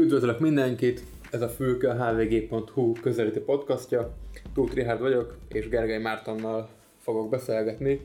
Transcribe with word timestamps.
Üdvözlök 0.00 0.38
mindenkit! 0.40 1.02
Ez 1.30 1.42
a 1.42 1.48
Fülke 1.48 1.90
a 1.90 1.94
hvg.hu 1.94 2.92
közelíti 2.92 3.40
podcastja. 3.40 4.14
Tóth 4.54 4.74
Richard 4.74 5.00
vagyok, 5.00 5.36
és 5.48 5.68
Gergely 5.68 5.98
Mártonnal 5.98 6.68
fogok 6.98 7.30
beszélgetni 7.30 8.00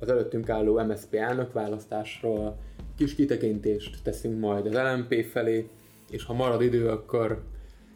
az 0.00 0.08
előttünk 0.08 0.48
álló 0.48 0.82
MSZP 0.82 1.14
elnök 1.14 1.52
választásról. 1.52 2.58
Kis 2.96 3.14
kitekintést 3.14 4.02
teszünk 4.02 4.40
majd 4.40 4.66
az 4.66 4.72
LMP 4.72 5.24
felé, 5.24 5.68
és 6.10 6.24
ha 6.24 6.34
marad 6.34 6.62
idő, 6.62 6.88
akkor 6.88 7.42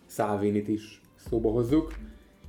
Szávinit 0.07 0.69
is 0.69 1.00
szóba 1.16 1.50
hozzuk. 1.50 1.93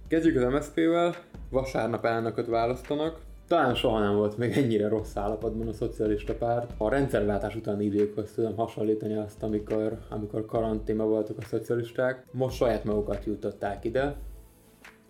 Kezdjük 0.07 0.35
az 0.35 0.53
MSZP-vel, 0.53 1.15
vasárnap 1.49 2.05
elnököt 2.05 2.47
választanak, 2.47 3.19
talán 3.47 3.75
soha 3.75 3.99
nem 3.99 4.15
volt 4.15 4.37
még 4.37 4.57
ennyire 4.57 4.87
rossz 4.87 5.15
állapotban 5.15 5.67
a 5.67 5.73
szocialista 5.73 6.35
párt. 6.35 6.73
A 6.77 6.89
rendszerváltás 6.89 7.55
utáni 7.55 7.85
időkhöz 7.85 8.31
tudom 8.31 8.55
hasonlítani 8.55 9.15
azt, 9.15 9.43
amikor, 9.43 9.97
amikor 10.09 10.45
karanténban 10.45 11.07
voltak 11.07 11.37
a 11.37 11.45
szocialisták. 11.45 12.25
Most 12.31 12.55
saját 12.55 12.83
magukat 12.83 13.25
jutották 13.25 13.85
ide. 13.85 14.15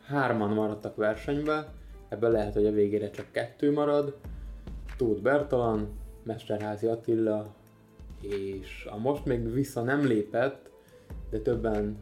Hárman 0.06 0.50
maradtak 0.50 0.96
versenybe, 0.96 1.74
ebből 2.10 2.32
lehet, 2.32 2.54
hogy 2.54 2.66
a 2.66 2.72
végére 2.72 3.10
csak 3.10 3.32
kettő 3.32 3.72
marad. 3.72 4.18
Tóth 4.98 5.22
Bertalan, 5.22 5.90
Mesterházi 6.24 6.88
Attila, 6.88 7.54
és 8.22 8.88
a 8.92 8.98
most 8.98 9.26
még 9.26 9.54
vissza 9.54 9.82
nem 9.82 10.06
lépett, 10.06 10.70
de 11.30 11.40
többen 11.40 11.98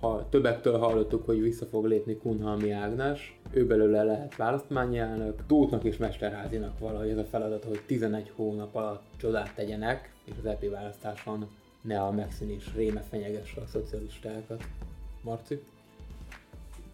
ha, 0.00 0.28
többektől 0.28 0.78
hallottuk, 0.78 1.24
hogy 1.24 1.40
vissza 1.40 1.66
fog 1.66 1.84
lépni 1.84 2.16
Kunhalmi 2.16 2.70
Ágnes, 2.70 3.35
ő 3.50 3.66
belőle 3.66 4.02
lehet 4.02 4.36
választmányi 4.36 4.98
elnök, 4.98 5.42
Tóthnak 5.46 5.84
és 5.84 5.96
Mesterházinak 5.96 6.78
valahogy 6.78 7.08
ez 7.08 7.18
a 7.18 7.24
feladat, 7.24 7.64
hogy 7.64 7.80
11 7.86 8.32
hónap 8.34 8.74
alatt 8.74 9.02
csodát 9.16 9.54
tegyenek, 9.54 10.12
és 10.24 10.32
az 10.38 10.46
EP 10.46 10.70
választáson 10.70 11.48
ne 11.80 12.00
a 12.00 12.10
megszűnés 12.10 12.64
réme 12.74 13.04
fenyegesse 13.10 13.60
a 13.60 13.66
szocialistákat. 13.66 14.62
Marci? 15.22 15.60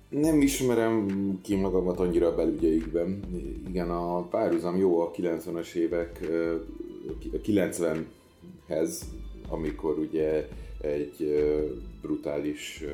Nem 0.08 0.40
ismerem 0.40 1.38
ki 1.42 1.54
magamat 1.54 1.98
annyira 1.98 2.34
belügyeikben. 2.34 3.20
Igen, 3.68 3.90
a 3.90 4.22
párhuzam 4.22 4.76
jó 4.76 5.00
a 5.00 5.10
90-es 5.10 5.74
évek, 5.74 6.20
a 7.32 7.36
90-hez, 7.36 9.00
amikor 9.48 9.98
ugye 9.98 10.48
egy 10.80 11.44
brutális 12.00 12.84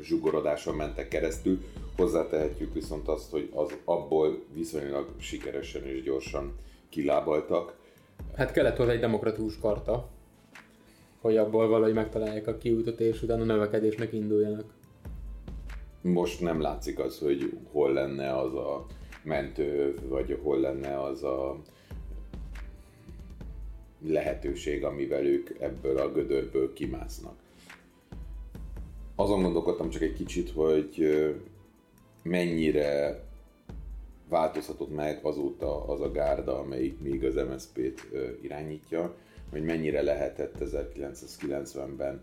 zsugorodáson 0.00 0.74
mentek 0.74 1.08
keresztül. 1.08 1.60
Hozzátehetjük 1.98 2.74
viszont 2.74 3.08
azt, 3.08 3.30
hogy 3.30 3.50
az 3.54 3.76
abból 3.84 4.42
viszonylag 4.54 5.08
sikeresen 5.16 5.84
és 5.84 6.02
gyorsan 6.02 6.54
kilábaltak. 6.88 7.76
Hát 8.36 8.52
kellett 8.52 8.76
hozzá 8.76 8.90
egy 8.90 9.00
demokratikus 9.00 9.58
karta, 9.58 10.08
hogy 11.20 11.36
abból 11.36 11.68
valahogy 11.68 11.94
megtalálják 11.94 12.46
a 12.46 12.58
kiútot, 12.58 13.00
és 13.00 13.22
utána 13.22 13.42
a 13.42 13.44
növekedésnek 13.44 14.12
induljanak. 14.12 14.64
Most 16.02 16.40
nem 16.40 16.60
látszik 16.60 16.98
az, 16.98 17.18
hogy 17.18 17.58
hol 17.72 17.92
lenne 17.92 18.38
az 18.38 18.54
a 18.54 18.86
mentő, 19.22 19.94
vagy 20.08 20.38
hol 20.42 20.60
lenne 20.60 21.02
az 21.02 21.22
a 21.22 21.56
lehetőség, 24.06 24.84
amivel 24.84 25.26
ők 25.26 25.50
ebből 25.60 25.98
a 25.98 26.12
gödörből 26.12 26.72
kimásznak. 26.72 27.36
Azon 29.14 29.42
gondolkodtam 29.42 29.90
csak 29.90 30.02
egy 30.02 30.14
kicsit, 30.14 30.50
hogy 30.50 31.06
mennyire 32.22 33.20
változhatott 34.28 34.94
meg 34.94 35.24
azóta 35.24 35.84
az 35.84 36.00
a 36.00 36.10
gárda, 36.10 36.58
amelyik 36.58 37.00
még 37.00 37.24
az 37.24 37.34
MSZP-t 37.34 38.08
irányítja, 38.42 39.14
hogy 39.50 39.64
mennyire 39.64 40.02
lehetett 40.02 40.54
1990-ben 40.60 42.22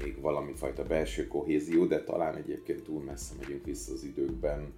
még 0.00 0.20
valami 0.20 0.52
fajta 0.52 0.84
belső 0.84 1.26
kohézió, 1.26 1.84
de 1.84 2.04
talán 2.04 2.36
egyébként 2.36 2.82
túl 2.82 3.02
messze 3.02 3.34
megyünk 3.40 3.64
vissza 3.64 3.92
az 3.92 4.04
időkben, 4.04 4.72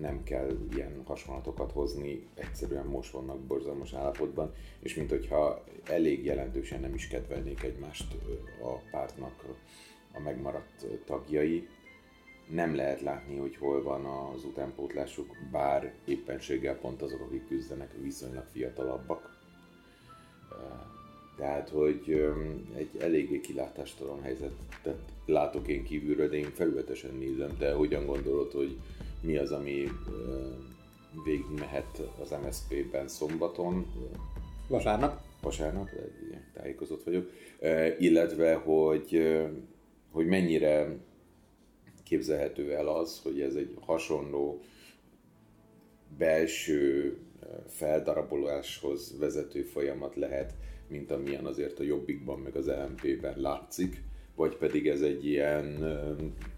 nem 0.00 0.22
kell 0.22 0.58
ilyen 0.74 1.02
hasonlatokat 1.04 1.72
hozni, 1.72 2.26
egyszerűen 2.34 2.86
most 2.86 3.10
vannak 3.10 3.40
borzalmas 3.40 3.92
állapotban, 3.92 4.54
és 4.80 4.94
mint 4.94 5.10
hogyha 5.10 5.64
elég 5.84 6.24
jelentősen 6.24 6.80
nem 6.80 6.94
is 6.94 7.08
kedvelnék 7.08 7.62
egymást 7.62 8.14
a 8.62 8.90
pártnak 8.90 9.44
a 10.12 10.20
megmaradt 10.20 10.86
tagjai. 11.04 11.68
Nem 12.48 12.74
lehet 12.74 13.00
látni, 13.00 13.36
hogy 13.36 13.56
hol 13.56 13.82
van 13.82 14.04
az 14.04 14.44
utánpótlásuk, 14.44 15.36
bár 15.50 15.94
éppenséggel 16.04 16.76
pont 16.76 17.02
azok, 17.02 17.20
akik 17.20 17.46
küzdenek, 17.48 17.90
viszonylag 18.00 18.44
fiatalabbak. 18.52 19.40
Tehát, 21.36 21.68
hogy 21.68 22.24
egy 22.76 22.90
eléggé 23.00 23.40
kilátástalan 23.40 24.22
helyzetet 24.22 24.98
látok 25.26 25.68
én 25.68 25.84
kívülről, 25.84 26.28
de 26.28 26.36
én 26.36 26.50
felületesen 26.54 27.14
nézem. 27.14 27.56
Te 27.58 27.72
hogyan 27.72 28.06
gondolod, 28.06 28.52
hogy 28.52 28.76
mi 29.20 29.36
az, 29.36 29.52
ami 29.52 29.88
végigmehet 31.24 32.02
az 32.20 32.34
MSZP-ben 32.44 33.08
szombaton. 33.08 33.86
Vasárnap. 34.68 35.20
Vasárnap, 35.40 35.88
tájékozott 36.54 37.02
vagyok. 37.04 37.30
Illetve, 37.98 38.54
hogy, 38.54 39.22
hogy 40.10 40.26
mennyire 40.26 40.96
képzelhető 42.02 42.72
el 42.74 42.88
az, 42.88 43.20
hogy 43.22 43.40
ez 43.40 43.54
egy 43.54 43.76
hasonló 43.80 44.60
belső 46.18 47.16
feldaraboláshoz 47.66 49.18
vezető 49.18 49.62
folyamat 49.62 50.16
lehet, 50.16 50.54
mint 50.88 51.10
amilyen 51.10 51.46
azért 51.46 51.78
a 51.78 51.82
Jobbikban 51.82 52.38
meg 52.38 52.56
az 52.56 52.66
LMP-ben 52.66 53.40
látszik 53.40 54.02
vagy 54.34 54.56
pedig 54.56 54.88
ez 54.88 55.00
egy 55.00 55.26
ilyen, 55.26 55.78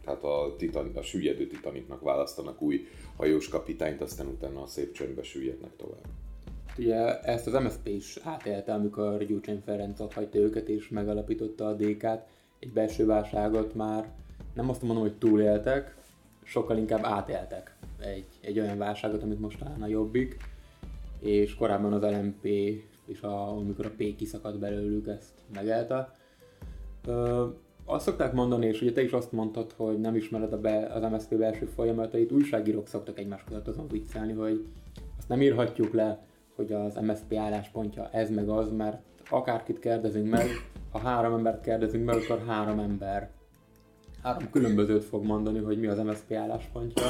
tehát 0.05 0.23
a, 0.23 0.55
titan, 0.59 0.91
a 0.95 1.03
süllyedő 1.03 1.47
titaniknak 1.47 2.01
választanak 2.01 2.63
új 2.63 2.87
hajós 3.17 3.49
kapitányt, 3.49 4.01
aztán 4.01 4.27
utána 4.27 4.63
a 4.63 4.67
szép 4.67 4.93
csöndbe 4.93 5.23
süllyednek 5.23 5.77
tovább. 5.77 6.05
Ugye 6.79 7.21
ezt 7.21 7.47
az 7.47 7.63
MSZP 7.63 7.87
is 7.89 8.19
átélte, 8.23 8.73
amikor 8.73 9.25
Gyurcsány 9.25 9.63
Ferenc 9.65 10.15
hagyta 10.15 10.39
őket 10.39 10.69
és 10.69 10.89
megalapította 10.89 11.67
a 11.67 11.75
DK-t, 11.75 12.23
egy 12.59 12.73
belső 12.73 13.07
válságot 13.07 13.75
már 13.75 14.13
nem 14.55 14.69
azt 14.69 14.83
mondom, 14.83 15.03
hogy 15.03 15.15
túléltek, 15.15 15.95
sokkal 16.43 16.77
inkább 16.77 17.05
átéltek 17.05 17.77
egy, 17.99 18.27
egy 18.41 18.61
olyan 18.61 18.79
válságot, 18.79 19.23
amit 19.23 19.41
most 19.41 19.59
talán 19.59 19.83
a 19.83 19.87
jobbik, 19.87 20.37
és 21.21 21.55
korábban 21.55 21.93
az 21.93 22.03
LMP 22.03 22.45
és 23.07 23.21
a, 23.21 23.57
amikor 23.57 23.87
a 23.87 23.91
P 23.97 24.17
kiszakadt 24.17 24.59
belőlük, 24.59 25.07
ezt 25.07 25.33
megelte. 25.55 26.15
Azt 27.85 28.05
szokták 28.05 28.33
mondani, 28.33 28.67
és 28.67 28.81
ugye 28.81 28.93
te 28.93 29.03
is 29.03 29.13
azt 29.13 29.33
mondtad, 29.33 29.73
hogy 29.77 30.01
nem 30.01 30.17
ismered 30.17 30.53
a 30.53 30.61
be, 30.61 30.87
az 30.87 31.03
MSZP 31.13 31.35
belső 31.35 31.67
folyamatait, 31.67 32.33
újságírók 32.33 32.87
szoktak 32.87 33.19
egymás 33.19 33.45
között 33.45 33.69
azon 33.69 33.89
viccelni, 33.89 34.33
hogy 34.33 34.67
azt 35.19 35.29
nem 35.29 35.43
írhatjuk 35.43 35.93
le, 35.93 36.25
hogy 36.55 36.73
az 36.73 36.99
MSZP 37.03 37.35
álláspontja 37.35 38.11
ez 38.11 38.31
meg 38.31 38.49
az, 38.49 38.71
mert 38.71 39.03
akárkit 39.31 39.79
kérdezünk 39.79 40.31
meg, 40.31 40.47
ha 40.91 40.99
három 40.99 41.35
embert 41.35 41.61
kérdezünk 41.61 42.05
meg, 42.05 42.17
akkor 42.17 42.45
három 42.47 42.79
ember 42.79 43.31
három 44.25 44.51
különbözőt 44.51 45.05
fog 45.05 45.25
mondani, 45.25 45.59
hogy 45.59 45.79
mi 45.79 45.87
az 45.87 45.99
MSZP 45.99 46.33
álláspontja. 46.33 47.07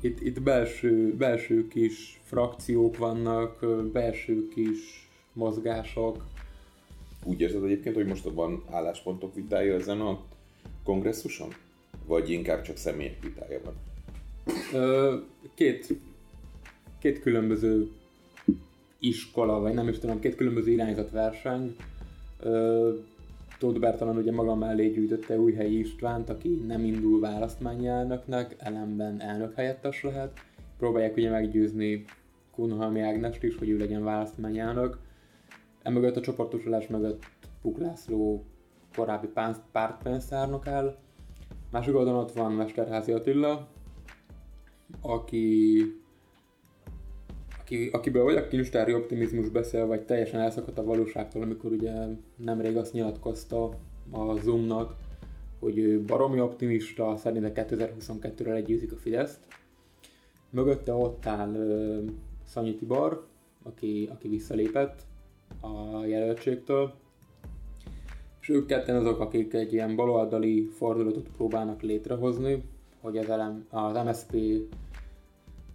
Itt, 0.00 0.20
itt 0.20 0.42
belső, 0.42 1.14
belső 1.16 1.68
kis 1.68 2.20
frakciók 2.24 2.96
vannak, 2.96 3.66
belső 3.92 4.48
kis 4.48 5.08
mozgások, 5.32 6.24
úgy 7.24 7.40
érzed 7.40 7.64
egyébként, 7.64 7.94
hogy 7.94 8.06
most 8.06 8.24
van 8.24 8.64
álláspontok 8.70 9.34
vitája 9.34 9.74
ezen 9.74 10.00
a 10.00 10.20
kongresszuson? 10.84 11.48
Vagy 12.06 12.30
inkább 12.30 12.62
csak 12.62 12.76
személyek 12.76 13.22
vitája 13.22 13.60
van? 13.64 13.74
Két, 15.54 15.94
két 16.98 17.20
különböző 17.20 17.90
iskola, 18.98 19.60
vagy 19.60 19.74
nem 19.74 19.88
is 19.88 19.98
tudom, 19.98 20.20
két 20.20 20.34
különböző 20.34 20.70
irányzat 20.70 21.10
verseny. 21.10 21.76
Tóth 23.62 23.78
Bertalan 23.78 24.16
ugye 24.16 24.32
maga 24.32 24.54
mellé 24.54 24.88
gyűjtötte 24.88 25.38
Újhelyi 25.38 25.78
Istvánt, 25.78 26.28
aki 26.28 26.48
nem 26.66 26.84
indul 26.84 27.20
választmányi 27.20 27.86
elnöknek, 27.86 28.56
ellenben 28.58 29.20
elnök 29.20 29.54
helyettes 29.54 30.02
lehet. 30.02 30.32
Próbálják 30.78 31.16
ugye 31.16 31.30
meggyőzni 31.30 32.04
Kunhalmi 32.50 33.00
Ágnest 33.00 33.42
is, 33.42 33.56
hogy 33.56 33.68
ő 33.68 33.76
legyen 33.76 34.04
választmányi 34.04 34.58
elnök 34.58 34.98
Emögött 35.82 36.16
a 36.16 36.20
csoportosulás 36.20 36.86
mögött 36.86 37.22
Puk 37.60 37.78
László 37.78 38.44
korábbi 38.94 39.28
pártpénztárnok 39.72 40.66
áll. 40.66 40.96
Másik 41.70 41.94
oldalon 41.94 42.20
ott 42.20 42.32
van 42.32 42.52
Mesterházi 42.52 43.12
Attila, 43.12 43.68
aki, 45.00 45.82
aki 47.72 47.88
akiből 47.92 48.24
vagy 48.24 48.36
a 48.36 48.48
kincstári 48.48 48.94
optimizmus 48.94 49.48
beszél, 49.48 49.86
vagy 49.86 50.04
teljesen 50.04 50.40
elszakadt 50.40 50.78
a 50.78 50.84
valóságtól, 50.84 51.42
amikor 51.42 51.72
ugye 51.72 51.92
nemrég 52.36 52.76
azt 52.76 52.92
nyilatkozta 52.92 53.64
a 54.10 54.36
Zoomnak, 54.40 54.94
hogy 55.58 55.78
ő 55.78 56.02
baromi 56.02 56.40
optimista, 56.40 57.16
szerinte 57.16 57.66
2022-re 57.68 58.52
legyőzik 58.52 58.92
a 58.92 58.96
Fideszt. 58.96 59.38
Mögötte 60.50 60.92
ott 60.92 61.26
áll 61.26 61.50
uh, 61.50 62.10
Szanyi 62.44 62.74
Tibor, 62.74 63.26
aki, 63.62 64.08
aki 64.12 64.28
visszalépett, 64.28 65.02
a 65.60 66.04
jelöltségtől. 66.04 66.92
és 68.40 68.48
ők 68.48 68.66
ketten 68.66 68.96
azok, 68.96 69.20
akik 69.20 69.54
egy 69.54 69.72
ilyen 69.72 69.96
baloldali 69.96 70.68
fordulatot 70.76 71.28
próbálnak 71.36 71.82
létrehozni, 71.82 72.62
hogy 73.00 73.16
az, 73.16 73.28
elem, 73.28 73.66
az 73.70 74.04
MSP 74.04 74.36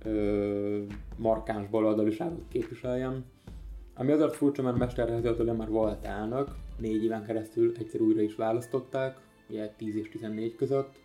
ö, 0.04 0.84
markáns 1.16 1.68
baloldaliságot 1.68 2.46
képviseljen. 2.48 3.26
Ami 3.94 4.12
azért 4.12 4.36
furcsa, 4.36 4.62
mert 4.62 4.78
Mesterházi 4.78 5.52
már 5.52 5.70
volt 5.70 6.06
elnök, 6.06 6.48
négy 6.78 7.04
éven 7.04 7.26
keresztül 7.26 7.74
egyszer 7.80 8.02
újra 8.02 8.22
is 8.22 8.36
választották, 8.36 9.20
ugye 9.50 9.70
10 9.78 9.96
és 9.96 10.10
14 10.10 10.56
között. 10.56 10.96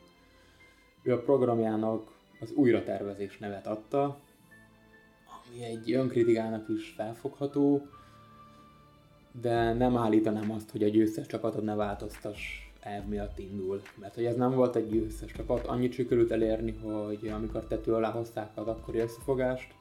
Ő 1.02 1.12
a 1.12 1.20
programjának 1.20 2.10
az 2.40 2.52
újratervezés 2.52 3.38
nevet 3.38 3.66
adta, 3.66 4.18
ami 5.26 5.64
egy 5.64 5.92
önkritikának 5.92 6.68
is 6.68 6.88
felfogható, 6.96 7.86
de 9.40 9.72
nem 9.72 9.96
állítanám 9.96 10.50
azt, 10.50 10.70
hogy 10.70 10.82
a 10.82 10.88
győztes 10.88 11.26
csapatod 11.26 11.64
ne 11.64 11.74
változtass 11.74 12.61
elv 12.82 13.06
miatt 13.06 13.38
indul. 13.38 13.80
Mert 14.00 14.14
hogy 14.14 14.24
ez 14.24 14.36
nem 14.36 14.54
volt 14.54 14.76
egy 14.76 14.88
győztes 14.88 15.32
csapat, 15.32 15.66
annyit 15.66 15.92
sikerült 15.92 16.30
elérni, 16.30 16.72
hogy 16.72 17.28
amikor 17.28 17.64
tető 17.64 17.94
alá 17.94 18.10
hozták 18.10 18.50
az 18.54 18.66
akkori 18.66 18.98
összefogást, 18.98 19.74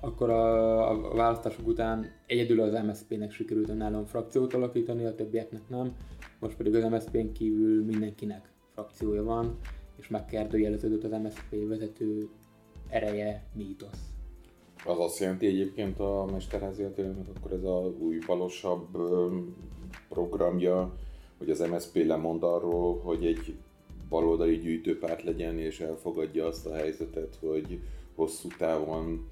akkor 0.00 0.30
a, 0.30 0.90
a 0.90 1.14
választások 1.14 1.66
után 1.66 2.06
egyedül 2.26 2.60
az 2.60 2.84
MSZP-nek 2.84 3.32
sikerült 3.32 3.68
önállóan 3.68 4.06
frakciót 4.06 4.54
alakítani, 4.54 5.04
a 5.04 5.14
többieknek 5.14 5.68
nem. 5.68 5.96
Most 6.38 6.56
pedig 6.56 6.74
az 6.74 6.90
MSZP-n 6.90 7.32
kívül 7.32 7.84
mindenkinek 7.84 8.50
frakciója 8.74 9.24
van, 9.24 9.58
és 9.96 10.08
megkérdőjeleződött 10.08 11.04
az 11.04 11.20
MSZP 11.22 11.68
vezető 11.68 12.28
ereje, 12.88 13.46
mítosz. 13.54 14.14
Az 14.84 14.98
azt 14.98 15.18
jelenti 15.18 15.46
egyébként 15.46 15.98
a 15.98 16.28
Mesterházi 16.32 16.82
Attilának, 16.82 17.26
akkor 17.36 17.52
ez 17.52 17.62
a 17.64 17.94
új 17.98 18.18
balosabb 18.26 18.86
programja, 20.08 20.94
hogy 21.38 21.50
az 21.50 21.60
MSZP 21.60 22.06
lemond 22.06 22.42
arról, 22.42 22.98
hogy 22.98 23.26
egy 23.26 23.54
baloldali 24.08 24.58
gyűjtőpárt 24.58 25.22
legyen, 25.22 25.58
és 25.58 25.80
elfogadja 25.80 26.46
azt 26.46 26.66
a 26.66 26.74
helyzetet, 26.74 27.38
hogy 27.40 27.80
hosszú 28.14 28.48
távon 28.58 29.28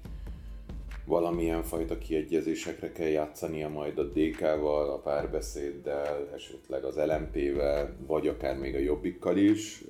valamilyen 1.05 1.63
fajta 1.63 1.97
kiegyezésekre 1.97 2.91
kell 2.91 3.07
játszania 3.07 3.69
majd 3.69 3.97
a 3.97 4.03
DK-val, 4.03 4.89
a 4.89 4.97
párbeszéddel, 4.97 6.29
esetleg 6.33 6.83
az 6.83 6.95
LMP-vel, 6.95 7.95
vagy 8.07 8.27
akár 8.27 8.57
még 8.57 8.75
a 8.75 8.79
Jobbikkal 8.79 9.37
is, 9.37 9.83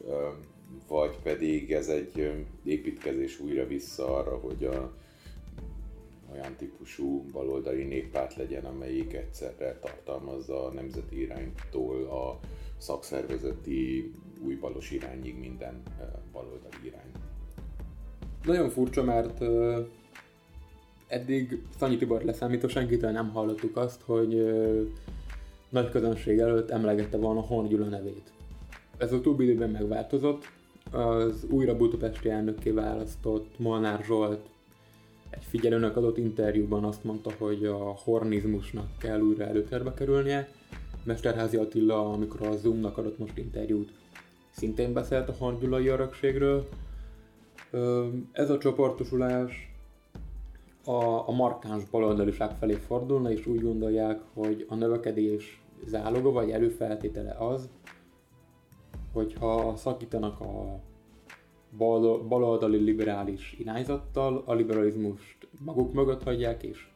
vagy 0.88 1.18
pedig 1.24 1.72
ez 1.72 1.88
egy 1.88 2.32
építkezés 2.64 3.40
újra 3.40 3.68
vissza 3.68 4.18
arra, 4.18 4.38
hogy 4.38 4.66
a 4.66 4.92
olyan 6.40 6.56
típusú 6.56 7.26
baloldali 7.32 7.84
néppárt 7.84 8.36
legyen, 8.36 8.66
amelyik 8.66 9.14
egyszerre 9.14 9.80
tartalmazza 9.80 10.66
a 10.66 10.72
nemzeti 10.72 11.22
iránytól 11.22 12.04
a 12.04 12.40
szakszervezeti 12.78 14.12
új 14.46 14.56
balos 14.56 14.92
irányig 14.92 15.40
minden 15.40 15.82
baloldali 16.32 16.76
irány. 16.84 17.12
Nagyon 18.44 18.70
furcsa, 18.70 19.04
mert 19.04 19.42
eddig 21.08 21.62
Szanyi 21.78 21.98
Tibor 21.98 22.24
leszámítva 22.24 22.68
senkitől 22.68 23.12
nem 23.12 23.30
hallottuk 23.30 23.78
azt, 23.78 24.02
hogy 24.02 24.46
nagy 25.70 25.90
közönség 25.90 26.40
előtt 26.40 26.70
emlegette 26.70 27.18
volna 27.18 27.42
Horn 27.42 27.68
Gyula 27.68 27.86
nevét. 27.86 28.32
Ez 28.98 29.14
utóbbi 29.14 29.44
időben 29.44 29.70
megváltozott, 29.70 30.44
az 30.92 31.46
újra 31.50 31.78
budapesti 31.78 32.30
elnökké 32.30 32.70
választott 32.70 33.60
Molnár 33.60 34.04
Zsolt 34.04 34.50
egy 35.36 35.44
figyelőnek 35.44 35.98
adott 35.98 36.18
interjúban 36.18 36.84
azt 36.84 37.04
mondta, 37.04 37.32
hogy 37.38 37.66
a 37.66 37.96
hornizmusnak 38.04 38.88
kell 38.98 39.20
újra 39.20 39.46
előtérbe 39.46 39.94
kerülnie. 39.94 40.50
Mesterházi 41.04 41.58
Attila, 41.58 42.12
amikor 42.12 42.48
a 42.48 42.58
Zoomnak 42.58 42.98
adott 42.98 43.18
most 43.18 43.38
interjút, 43.38 43.92
szintén 44.52 44.94
beszélt 44.94 45.30
a 45.30 45.36
horngyulai 45.38 45.88
örökségről. 45.88 46.68
Ez 48.32 48.50
a 48.50 48.58
csoportosulás 48.58 49.74
a, 50.86 51.28
a 51.30 51.32
markáns 51.32 51.84
baloldaliság 51.90 52.52
felé 52.52 52.74
fordulna, 52.74 53.32
és 53.32 53.46
úgy 53.46 53.62
gondolják, 53.62 54.22
hogy 54.34 54.66
a 54.70 54.76
növekedés 54.76 55.62
záloga 55.86 56.32
vagy 56.32 56.52
előfeltétele 56.52 57.36
az, 57.40 57.70
hogyha 59.14 59.74
szakítanak 59.76 60.40
a 60.40 60.80
bal, 61.78 62.24
baloldali 62.24 62.78
liberális 62.78 63.56
irányzattal, 63.60 64.44
a 64.46 64.54
liberalizmust 64.54 65.48
maguk 65.66 65.94
mögött 65.94 66.24
hagyják, 66.24 66.64
és 66.64 66.88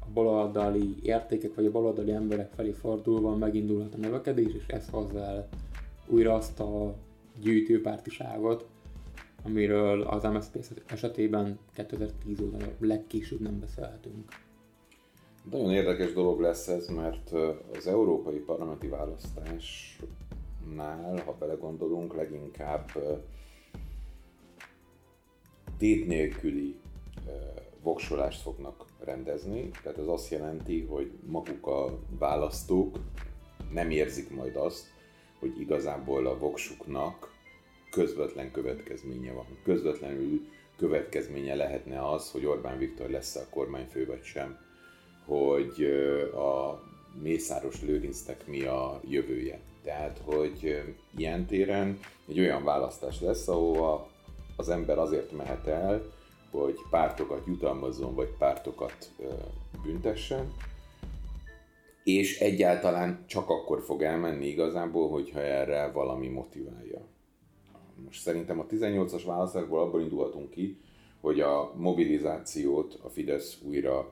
a 0.00 0.06
baloldali 0.12 0.94
értékek 1.02 1.54
vagy 1.54 1.66
a 1.66 1.70
baloldali 1.70 2.12
emberek 2.12 2.50
felé 2.54 2.70
fordulva 2.70 3.36
megindulhat 3.36 3.94
a 3.94 3.98
növekedés, 3.98 4.54
és 4.54 4.66
ez 4.66 4.88
hozza 4.90 5.48
újra 6.06 6.34
azt 6.34 6.60
a 6.60 6.94
gyűjtőpártiságot, 7.40 8.66
amiről 9.42 10.02
az 10.02 10.22
MSZP 10.22 10.82
esetében 10.86 11.58
2010 11.74 12.40
óta 12.40 12.56
legkésőbb 12.78 13.40
nem 13.40 13.60
beszélhetünk. 13.60 14.32
Nagyon 15.50 15.70
érdekes 15.70 16.12
dolog 16.12 16.40
lesz 16.40 16.68
ez, 16.68 16.88
mert 16.88 17.32
az 17.76 17.86
európai 17.86 18.38
parlamenti 18.38 18.88
választásnál, 18.88 21.22
ha 21.24 21.36
belegondolunk, 21.38 22.14
leginkább 22.14 22.90
tét 25.80 26.06
nélküli 26.06 26.74
voksolást 27.82 28.40
fognak 28.40 28.84
rendezni, 29.04 29.70
tehát 29.82 29.98
ez 29.98 30.06
azt 30.06 30.30
jelenti, 30.30 30.80
hogy 30.80 31.10
maguk 31.26 31.66
a 31.66 31.98
választók 32.18 32.98
nem 33.72 33.90
érzik 33.90 34.30
majd 34.30 34.56
azt, 34.56 34.86
hogy 35.38 35.60
igazából 35.60 36.26
a 36.26 36.38
voksuknak 36.38 37.32
közvetlen 37.90 38.50
következménye 38.50 39.32
van. 39.32 39.46
Közvetlenül 39.64 40.40
következménye 40.76 41.54
lehetne 41.54 42.10
az, 42.10 42.30
hogy 42.30 42.46
Orbán 42.46 42.78
Viktor 42.78 43.10
lesz 43.10 43.36
a 43.36 43.46
kormányfő 43.50 44.06
vagy 44.06 44.22
sem, 44.22 44.58
hogy 45.26 45.84
a 46.34 46.82
Mészáros 47.22 47.82
Lőrincnek 47.82 48.46
mi 48.46 48.62
a 48.62 49.00
jövője. 49.08 49.60
Tehát, 49.82 50.20
hogy 50.24 50.82
ilyen 51.16 51.46
téren 51.46 51.98
egy 52.28 52.40
olyan 52.40 52.64
választás 52.64 53.20
lesz, 53.20 53.48
ahova 53.48 54.08
az 54.60 54.68
ember 54.68 54.98
azért 54.98 55.32
mehet 55.32 55.66
el, 55.66 56.02
hogy 56.50 56.78
pártokat 56.90 57.46
jutalmazzon, 57.46 58.14
vagy 58.14 58.28
pártokat 58.38 59.12
büntessen, 59.82 60.52
és 62.04 62.40
egyáltalán 62.40 63.24
csak 63.26 63.48
akkor 63.48 63.82
fog 63.82 64.02
elmenni 64.02 64.46
igazából, 64.46 65.08
hogyha 65.08 65.40
erre 65.40 65.90
valami 65.90 66.28
motiválja. 66.28 67.00
Most 68.04 68.20
szerintem 68.20 68.60
a 68.60 68.66
18-as 68.66 69.22
választásból 69.26 69.80
abból 69.80 70.00
indulhatunk 70.00 70.50
ki, 70.50 70.78
hogy 71.20 71.40
a 71.40 71.72
mobilizációt 71.76 72.98
a 73.02 73.08
Fidesz 73.08 73.58
újra 73.62 74.10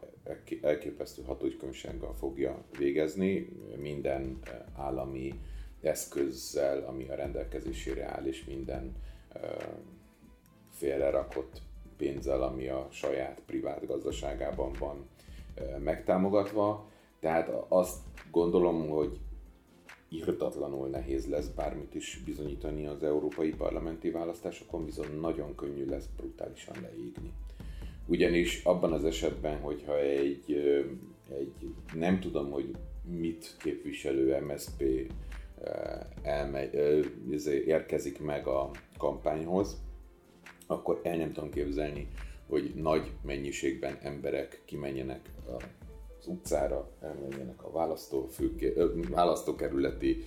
elképesztő 0.63 1.23
hatógykönyvsággal 1.23 2.15
fogja 2.15 2.65
végezni, 2.79 3.49
minden 3.77 4.39
állami 4.77 5.35
eszközzel, 5.83 6.85
ami 6.87 7.09
a 7.09 7.15
rendelkezésére 7.15 8.05
áll, 8.05 8.25
és 8.25 8.45
minden 8.45 8.97
félrerakott 10.79 11.63
pénzzel, 11.97 12.43
ami 12.43 12.69
a 12.69 12.89
saját 12.91 13.41
privát 13.47 13.87
gazdaságában 13.87 14.73
van 14.79 15.09
megtámogatva. 15.79 16.89
Tehát 17.21 17.51
azt 17.69 17.99
gondolom, 18.31 18.89
hogy 18.89 19.19
írtatlanul 20.09 20.89
nehéz 20.89 21.29
lesz 21.29 21.49
bármit 21.49 21.95
is 21.95 22.23
bizonyítani 22.25 22.87
az 22.87 23.03
európai 23.03 23.51
parlamenti 23.51 24.11
választásokon, 24.11 24.85
viszont 24.85 25.21
nagyon 25.21 25.55
könnyű 25.55 25.87
lesz 25.87 26.09
brutálisan 26.17 26.77
leégni. 26.83 27.33
Ugyanis 28.07 28.65
abban 28.65 28.93
az 28.93 29.05
esetben, 29.05 29.61
hogyha 29.61 29.99
egy, 29.99 30.53
egy 31.39 31.75
nem 31.95 32.21
tudom, 32.21 32.51
hogy 32.51 32.77
mit 33.19 33.57
képviselő 33.59 34.41
MSP 34.41 34.83
elmegy, 36.23 36.75
érkezik 37.67 38.21
meg 38.21 38.47
a 38.47 38.71
kampányhoz, 38.99 39.77
akkor 40.71 41.01
el 41.03 41.17
nem 41.17 41.33
tudom 41.33 41.51
képzelni, 41.51 42.09
hogy 42.49 42.73
nagy 42.75 43.11
mennyiségben 43.23 43.99
emberek 44.03 44.63
kimenjenek 44.65 45.31
az 46.19 46.27
utcára, 46.27 46.91
elmenjenek 47.01 47.65
a 47.65 47.71
választófő, 47.71 48.53
választókerületi 49.11 50.25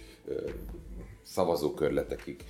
szavazókörletekig, 1.21 2.43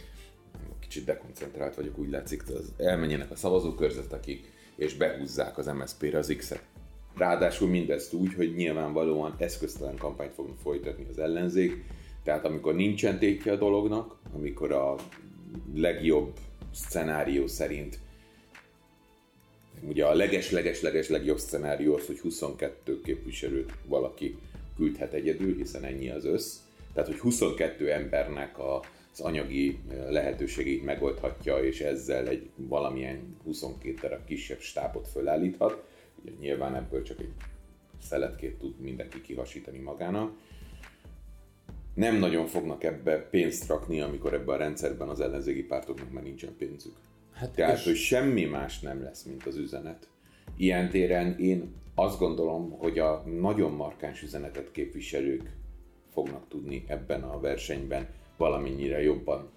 kicsit 0.79 1.05
dekoncentrált 1.05 1.75
vagyok, 1.75 1.97
úgy 1.97 2.09
látszik, 2.09 2.43
az 2.49 2.73
elmenjenek 2.77 3.31
a 3.31 3.35
szavazókörzetekig, 3.35 4.45
és 4.75 4.95
behúzzák 4.95 5.57
az 5.57 5.65
MSZP-re 5.65 6.17
az 6.17 6.33
X-et. 6.37 6.63
Ráadásul 7.17 7.69
mindezt 7.69 8.13
úgy, 8.13 8.33
hogy 8.33 8.55
nyilvánvalóan 8.55 9.35
eszköztelen 9.37 9.97
kampányt 9.97 10.33
fognak 10.33 10.57
folytatni 10.57 11.05
az 11.09 11.19
ellenzék, 11.19 11.83
tehát 12.23 12.45
amikor 12.45 12.75
nincsen 12.75 13.19
tétje 13.19 13.51
a 13.51 13.55
dolognak, 13.55 14.15
amikor 14.33 14.71
a 14.71 14.95
legjobb 15.73 16.33
szenárió 16.73 17.47
szerint 17.47 17.99
ugye 19.87 20.05
a 20.05 20.13
leges-leges-leges 20.13 21.09
legjobb 21.09 21.37
szenárió 21.37 21.95
az, 21.95 22.05
hogy 22.05 22.19
22 22.19 23.01
képviselőt 23.01 23.71
valaki 23.85 24.37
küldhet 24.75 25.13
egyedül, 25.13 25.55
hiszen 25.55 25.83
ennyi 25.83 26.09
az 26.09 26.25
össz. 26.25 26.57
Tehát, 26.93 27.09
hogy 27.09 27.19
22 27.19 27.91
embernek 27.91 28.59
a, 28.59 28.79
az 29.13 29.19
anyagi 29.19 29.79
lehetőségét 30.09 30.83
megoldhatja, 30.83 31.57
és 31.57 31.81
ezzel 31.81 32.27
egy 32.27 32.49
valamilyen 32.55 33.37
22 33.43 33.93
darab 34.01 34.25
kisebb 34.25 34.59
stábot 34.59 35.07
fölállíthat. 35.07 35.83
Ugye 36.21 36.31
nyilván 36.39 36.75
ebből 36.75 37.03
csak 37.03 37.19
egy 37.19 37.31
szeletkét 38.01 38.59
tud 38.59 38.79
mindenki 38.79 39.21
kihasítani 39.21 39.79
magának. 39.79 40.33
Nem 41.93 42.15
nagyon 42.15 42.45
fognak 42.45 42.83
ebbe 42.83 43.17
pénzt 43.17 43.67
rakni, 43.67 44.01
amikor 44.01 44.33
ebben 44.33 44.55
a 44.55 44.57
rendszerben 44.57 45.09
az 45.09 45.19
ellenzéki 45.19 45.63
pártoknak 45.63 46.11
már 46.11 46.23
nincsen 46.23 46.55
pénzük. 46.57 46.93
Hát 47.33 47.51
Tehát, 47.51 47.77
és... 47.77 47.83
hogy 47.83 47.95
semmi 47.95 48.45
más 48.45 48.79
nem 48.79 49.03
lesz, 49.03 49.23
mint 49.23 49.45
az 49.45 49.57
üzenet. 49.57 50.07
Ilyen 50.57 50.89
téren 50.89 51.39
én 51.39 51.73
azt 51.95 52.19
gondolom, 52.19 52.71
hogy 52.71 52.99
a 52.99 53.23
nagyon 53.39 53.71
markáns 53.71 54.21
üzenetet 54.21 54.71
képviselők 54.71 55.51
fognak 56.13 56.47
tudni 56.47 56.83
ebben 56.87 57.23
a 57.23 57.39
versenyben 57.39 58.07
valamennyire 58.37 59.01
jobban, 59.01 59.49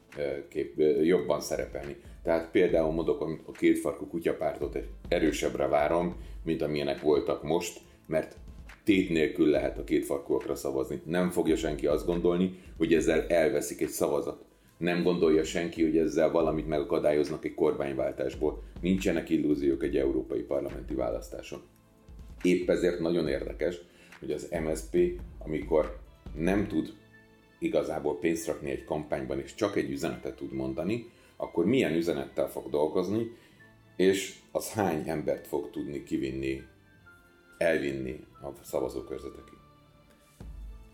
kép, 0.48 0.78
jobban 1.02 1.40
szerepelni. 1.40 1.96
Tehát 2.22 2.50
például 2.50 2.92
mondok, 2.92 3.20
a 3.46 3.52
kétfarkú 3.52 4.06
kutyapártot 4.06 4.78
erősebbre 5.08 5.66
várom, 5.66 6.16
mint 6.42 6.62
amilyenek 6.62 7.00
voltak 7.00 7.42
most, 7.42 7.80
mert 8.06 8.36
tét 8.84 9.08
nélkül 9.08 9.48
lehet 9.48 9.78
a 9.78 9.84
kétfarkúakra 9.84 10.54
szavazni. 10.54 11.00
Nem 11.04 11.30
fogja 11.30 11.56
senki 11.56 11.86
azt 11.86 12.06
gondolni, 12.06 12.58
hogy 12.76 12.94
ezzel 12.94 13.26
elveszik 13.26 13.80
egy 13.80 13.88
szavazat. 13.88 14.44
Nem 14.78 15.02
gondolja 15.02 15.44
senki, 15.44 15.82
hogy 15.82 15.96
ezzel 15.96 16.30
valamit 16.30 16.68
megakadályoznak 16.68 17.44
egy 17.44 17.54
kormányváltásból. 17.54 18.62
Nincsenek 18.80 19.30
illúziók 19.30 19.82
egy 19.82 19.96
európai 19.96 20.40
parlamenti 20.40 20.94
választáson. 20.94 21.62
Épp 22.42 22.68
ezért 22.68 23.00
nagyon 23.00 23.28
érdekes, 23.28 23.76
hogy 24.20 24.30
az 24.30 24.48
MSP, 24.64 25.20
amikor 25.38 25.98
nem 26.36 26.66
tud 26.66 26.92
igazából 27.58 28.18
pénzt 28.18 28.46
rakni 28.46 28.70
egy 28.70 28.84
kampányban, 28.84 29.40
és 29.40 29.54
csak 29.54 29.76
egy 29.76 29.90
üzenetet 29.90 30.36
tud 30.36 30.52
mondani, 30.52 31.10
akkor 31.36 31.64
milyen 31.64 31.94
üzenettel 31.94 32.48
fog 32.48 32.70
dolgozni, 32.70 33.30
és 33.96 34.34
az 34.52 34.72
hány 34.72 35.08
embert 35.08 35.46
fog 35.46 35.70
tudni 35.70 36.02
kivinni, 36.02 36.62
elvinni 37.58 38.26
a 38.42 38.48
szavazókörzetekig. 38.62 39.58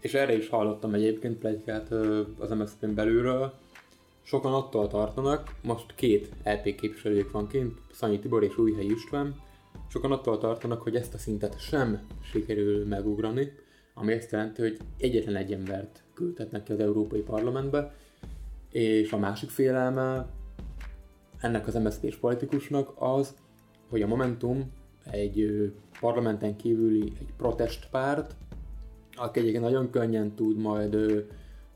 És 0.01 0.15
erre 0.15 0.37
is 0.37 0.49
hallottam 0.49 0.95
egyébként 0.95 1.39
plegykát 1.39 1.91
az 2.39 2.51
MSZP-n 2.51 2.95
belülről. 2.95 3.53
Sokan 4.23 4.55
attól 4.55 4.89
tartanak, 4.89 5.55
most 5.63 5.95
két 5.95 6.29
LP 6.45 6.67
e 6.67 6.75
képviselőjük 6.75 7.31
van 7.31 7.49
kint, 7.49 7.79
Szanyi 7.93 8.19
Tibor 8.19 8.43
és 8.43 8.59
Újhely 8.59 8.87
István, 8.87 9.35
sokan 9.89 10.13
attól 10.13 10.39
tartanak, 10.39 10.83
hogy 10.83 10.97
ezt 10.97 11.15
a 11.15 11.19
szintet 11.19 11.61
sem 11.61 12.07
sikerül 12.23 12.87
megugrani, 12.87 13.53
ami 13.95 14.13
azt 14.13 14.31
jelenti, 14.31 14.63
hogy 14.63 14.79
egyetlen 14.99 15.37
egy 15.37 15.53
embert 15.53 16.03
küldhetnek 16.15 16.63
ki 16.63 16.73
az 16.73 16.81
Európai 16.81 17.21
Parlamentbe, 17.21 17.95
és 18.71 19.13
a 19.13 19.19
másik 19.19 19.51
félelme 19.51 20.29
ennek 21.41 21.67
az 21.67 21.75
MSZP-s 21.75 22.17
politikusnak 22.17 22.93
az, 22.99 23.35
hogy 23.89 24.03
a 24.03 24.07
Momentum 24.07 24.73
egy 25.11 25.73
parlamenten 26.01 26.57
kívüli 26.57 27.13
egy 27.19 27.33
protestpárt, 27.37 28.35
aki 29.17 29.39
egyébként 29.39 29.65
nagyon 29.65 29.91
könnyen 29.91 30.35
tud 30.35 30.57
majd 30.59 30.97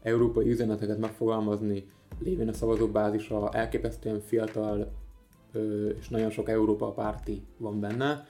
európai 0.02 0.50
üzeneteket 0.50 0.98
megfogalmazni, 0.98 1.86
lévén 2.18 2.48
a 2.48 2.52
szavazóbázisa 2.52 3.50
elképesztően 3.52 4.20
fiatal 4.20 4.92
és 5.98 6.08
nagyon 6.08 6.30
sok 6.30 6.48
Európa 6.48 6.90
párti 6.90 7.42
van 7.56 7.80
benne, 7.80 8.28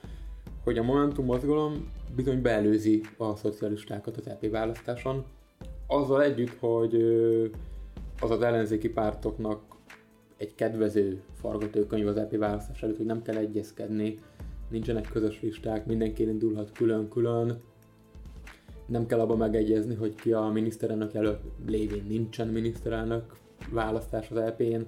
hogy 0.63 0.77
a 0.77 0.83
Momentum 0.83 1.25
mozgalom 1.25 1.91
bizony 2.15 2.41
beelőzi 2.41 3.01
a 3.17 3.35
szocialistákat 3.35 4.17
az 4.17 4.27
EP 4.27 4.49
választáson, 4.49 5.25
azzal 5.87 6.23
együtt, 6.23 6.57
hogy 6.59 6.95
az 8.21 8.31
az 8.31 8.41
ellenzéki 8.41 8.89
pártoknak 8.89 9.61
egy 10.37 10.55
kedvező 10.55 11.21
forgatókönyv 11.39 12.07
az 12.07 12.17
EP 12.17 12.37
választás 12.37 12.83
előtt, 12.83 12.97
hogy 12.97 13.05
nem 13.05 13.21
kell 13.21 13.35
egyezkedni, 13.35 14.19
nincsenek 14.75 15.09
közös 15.11 15.41
listák, 15.41 15.85
mindenki 15.85 16.23
indulhat 16.23 16.71
külön-külön, 16.71 17.61
nem 18.85 19.05
kell 19.05 19.19
abba 19.19 19.35
megegyezni, 19.35 19.95
hogy 19.95 20.15
ki 20.15 20.33
a 20.33 20.41
miniszterelnök 20.41 21.13
előtt 21.13 21.41
lévén 21.67 22.05
nincsen 22.07 22.47
miniszterelnök 22.47 23.23
választás 23.71 24.29
az 24.29 24.37
EP-n, 24.37 24.81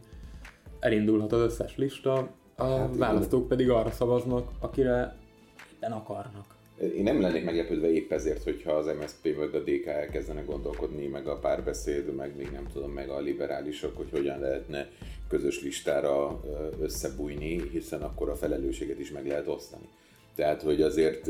elindulhat 0.80 1.32
az 1.32 1.42
összes 1.42 1.78
lista, 1.78 2.30
a 2.56 2.64
hát 2.64 2.98
választók 2.98 3.48
pedig 3.48 3.70
arra 3.70 3.92
szavaznak, 3.92 4.50
akire 4.60 5.16
éppen 5.76 5.92
akarnak. 5.92 6.56
Én 6.96 7.04
nem 7.04 7.22
lennék 7.22 7.46
meglepődve 7.46 7.92
épp 7.92 8.12
ezért, 8.12 8.44
hogyha 8.44 8.72
az 8.72 8.86
MSZP 9.00 9.36
vagy 9.36 9.56
a 9.56 9.60
DK 9.60 9.86
elkezdene 9.86 10.42
gondolkodni, 10.42 11.08
meg 11.08 11.28
a 11.28 11.40
párbeszéd, 11.40 12.16
meg 12.16 12.36
még 12.38 12.50
nem 12.52 12.68
tudom, 12.74 12.92
meg 12.92 13.10
a 13.10 13.20
liberálisok, 13.20 13.98
hogy 13.98 14.10
hogyan 14.12 14.40
lehetne 14.40 14.90
közös 15.28 15.62
listára 15.62 16.42
összebújni, 16.82 17.70
hiszen 17.70 18.02
akkor 18.02 18.30
a 18.30 18.36
felelősséget 18.36 19.00
is 19.00 19.12
meg 19.12 19.28
lehet 19.28 19.48
osztani. 19.48 19.88
Tehát, 20.36 20.62
hogy 20.62 20.82
azért... 20.82 21.30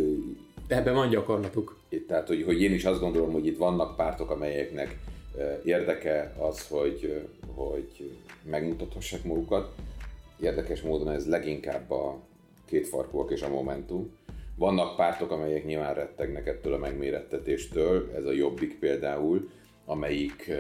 De 0.68 0.76
ebben 0.76 0.94
van 0.94 1.10
gyakorlatuk. 1.10 1.80
Tehát, 2.08 2.28
hogy, 2.28 2.44
hogy 2.44 2.62
én 2.62 2.74
is 2.74 2.86
azt 2.86 3.00
gondolom, 3.00 3.32
hogy 3.32 3.46
itt 3.46 3.58
vannak 3.58 3.96
pártok, 3.96 4.30
amelyeknek 4.30 4.98
érdeke 5.64 6.36
az, 6.38 6.68
hogy, 6.68 7.28
hogy 7.56 8.12
megmutathassák 8.44 9.24
magukat. 9.24 9.76
Érdekes 10.42 10.82
módon 10.82 11.10
ez 11.10 11.28
leginkább 11.28 11.92
a 11.92 12.20
kétfarkúak 12.66 13.32
és 13.32 13.42
a 13.42 13.50
Momentum, 13.50 14.12
vannak 14.56 14.96
pártok, 14.96 15.32
amelyek 15.32 15.66
nyilván 15.66 15.94
rettegnek 15.94 16.48
ettől 16.48 16.74
a 16.74 16.78
megmérettetéstől, 16.78 18.12
ez 18.16 18.26
a 18.26 18.32
Jobbik 18.32 18.80
például, 18.80 19.50
amelyik 19.86 20.52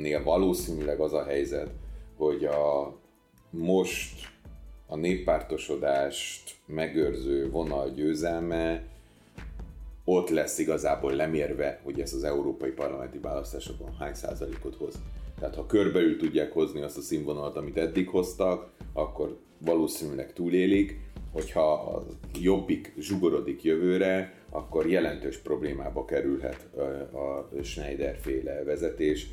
nél 0.00 0.22
valószínűleg 0.22 1.00
az 1.00 1.12
a 1.12 1.24
helyzet, 1.24 1.70
hogy 2.16 2.44
a 2.44 2.96
most 3.50 4.34
a 4.86 4.96
néppártosodást 4.96 6.54
megőrző 6.66 7.50
vonal 7.50 7.90
győzelme 7.90 8.82
ott 10.04 10.28
lesz 10.28 10.58
igazából 10.58 11.12
lemérve, 11.12 11.80
hogy 11.82 12.00
ez 12.00 12.12
az 12.12 12.24
európai 12.24 12.70
parlamenti 12.70 13.18
választásokon 13.18 13.94
hány 13.98 14.14
százalékot 14.14 14.74
hoz. 14.74 14.94
Tehát 15.38 15.54
ha 15.54 15.66
körbeül 15.66 16.18
tudják 16.18 16.52
hozni 16.52 16.80
azt 16.80 16.96
a 16.96 17.00
színvonalat, 17.00 17.56
amit 17.56 17.76
eddig 17.76 18.08
hoztak, 18.08 18.70
akkor 18.92 19.38
valószínűleg 19.58 20.32
túlélik, 20.32 21.00
hogyha 21.32 21.72
a 21.72 22.06
jobbik 22.40 22.92
zsugorodik 22.98 23.62
jövőre, 23.62 24.34
akkor 24.50 24.88
jelentős 24.88 25.36
problémába 25.36 26.04
kerülhet 26.04 26.68
a 27.12 27.48
Schneider 27.62 28.18
féle 28.20 28.62
vezetés 28.64 29.26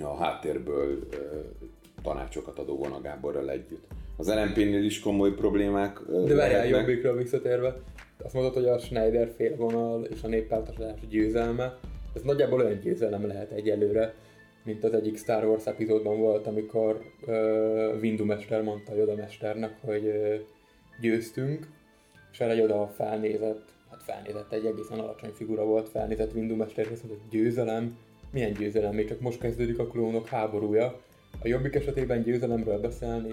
a 0.00 0.16
háttérből 0.16 1.08
tanácsokat 2.02 2.58
adó 2.58 2.76
Vona 2.76 3.00
Gáborral 3.00 3.50
együtt. 3.50 3.86
Az 4.16 4.28
LNP-nél 4.34 4.84
is 4.84 5.00
komoly 5.00 5.34
problémák 5.34 6.00
De 6.26 6.34
várjál 6.34 6.66
jobbikra 6.66 7.12
visszatérve, 7.12 7.76
azt 8.24 8.34
mondod, 8.34 8.54
hogy 8.54 8.66
a 8.66 8.78
Schneider 8.78 9.32
félvonal 9.36 10.04
és 10.04 10.22
a 10.22 10.28
néppártosodás 10.28 11.00
győzelme, 11.08 11.78
ez 12.14 12.22
nagyjából 12.22 12.60
olyan 12.60 12.78
győzelem 12.78 13.26
lehet 13.26 13.50
egyelőre, 13.50 14.14
mint 14.64 14.84
az 14.84 14.92
egyik 14.92 15.18
Star 15.18 15.44
Wars 15.44 15.66
epizódban 15.66 16.18
volt, 16.18 16.46
amikor 16.46 17.00
uh, 17.26 17.34
Windu 18.00 18.24
mester 18.24 18.62
mondta 18.62 18.94
Yoda 18.94 19.14
mesternek, 19.14 19.76
hogy 19.80 20.04
uh, 20.04 20.34
győztünk, 21.00 21.66
és 22.32 22.40
erre 22.40 22.62
oda 22.62 22.92
felnézett, 22.96 23.68
hát 23.90 24.02
felnézett, 24.02 24.52
egy 24.52 24.64
egészen 24.64 24.98
alacsony 24.98 25.30
figura 25.30 25.64
volt, 25.64 25.88
felnézett 25.88 26.34
Windu 26.34 26.56
Mester, 26.56 26.84
és 26.84 26.88
mondta, 26.88 27.06
hogy 27.08 27.40
győzelem, 27.40 27.98
milyen 28.32 28.52
győzelem, 28.52 28.94
még 28.94 29.08
csak 29.08 29.20
most 29.20 29.40
kezdődik 29.40 29.78
a 29.78 29.86
klónok 29.86 30.26
háborúja. 30.26 31.00
A 31.42 31.48
jobbik 31.48 31.74
esetében 31.74 32.22
győzelemről 32.22 32.80
beszélni 32.80 33.32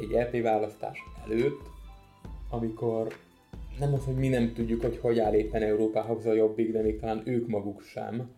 egy 0.00 0.12
EP 0.12 0.42
választás 0.42 0.98
előtt, 1.24 1.60
amikor 2.50 3.14
nem 3.78 3.94
az, 3.94 4.04
hogy 4.04 4.14
mi 4.14 4.28
nem 4.28 4.52
tudjuk, 4.52 4.80
hogy 4.80 4.98
hogy 4.98 5.18
áll 5.18 5.34
éppen 5.34 5.62
Európához 5.62 6.26
a 6.26 6.32
jobbik, 6.32 6.72
de 6.72 6.82
még 6.82 7.00
talán 7.00 7.22
ők 7.24 7.46
maguk 7.46 7.82
sem. 7.82 8.30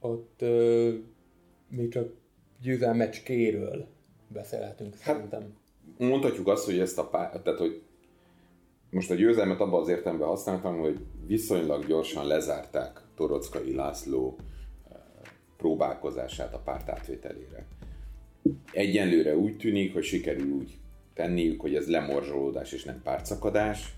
Ott 0.00 0.42
ö, 0.42 0.92
még 1.68 1.90
csak 1.90 2.12
győzelmecskéről 2.60 3.86
beszélhetünk 4.28 4.94
hát, 4.98 5.16
szerintem 5.16 5.54
mondhatjuk 5.98 6.48
azt, 6.48 6.64
hogy 6.64 6.78
ezt 6.78 6.98
a 6.98 7.08
pár, 7.08 7.40
tehát 7.42 7.58
hogy 7.58 7.82
most 8.90 9.10
a 9.10 9.14
győzelmet 9.14 9.60
abban 9.60 9.80
az 9.80 9.88
értelemben 9.88 10.28
használtam, 10.28 10.78
hogy 10.78 10.98
viszonylag 11.26 11.86
gyorsan 11.86 12.26
lezárták 12.26 13.00
Torockai 13.14 13.74
László 13.74 14.36
próbálkozását 15.64 16.54
a 16.54 16.58
párt 16.58 16.88
átvételére. 16.88 17.64
Egyenlőre 18.72 19.36
úgy 19.36 19.56
tűnik, 19.56 19.92
hogy 19.92 20.04
sikerül 20.04 20.52
úgy 20.52 20.76
tenniük, 21.14 21.60
hogy 21.60 21.74
ez 21.74 21.88
lemorzsolódás 21.88 22.72
és 22.72 22.84
nem 22.84 23.02
pártszakadás, 23.02 23.94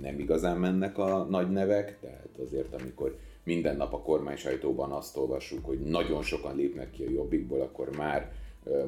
nem 0.00 0.18
igazán 0.18 0.56
mennek 0.56 0.98
a 0.98 1.26
nagy 1.30 1.50
nevek, 1.50 1.98
tehát 2.00 2.38
azért 2.46 2.74
amikor 2.80 3.18
minden 3.42 3.76
nap 3.76 3.94
a 3.94 4.02
kormány 4.02 4.36
sajtóban 4.36 4.92
azt 4.92 5.16
olvassuk, 5.16 5.64
hogy 5.64 5.80
nagyon 5.80 6.22
sokan 6.22 6.56
lépnek 6.56 6.90
ki 6.90 7.02
a 7.04 7.10
jobbikból, 7.10 7.60
akkor 7.60 7.96
már 7.96 8.32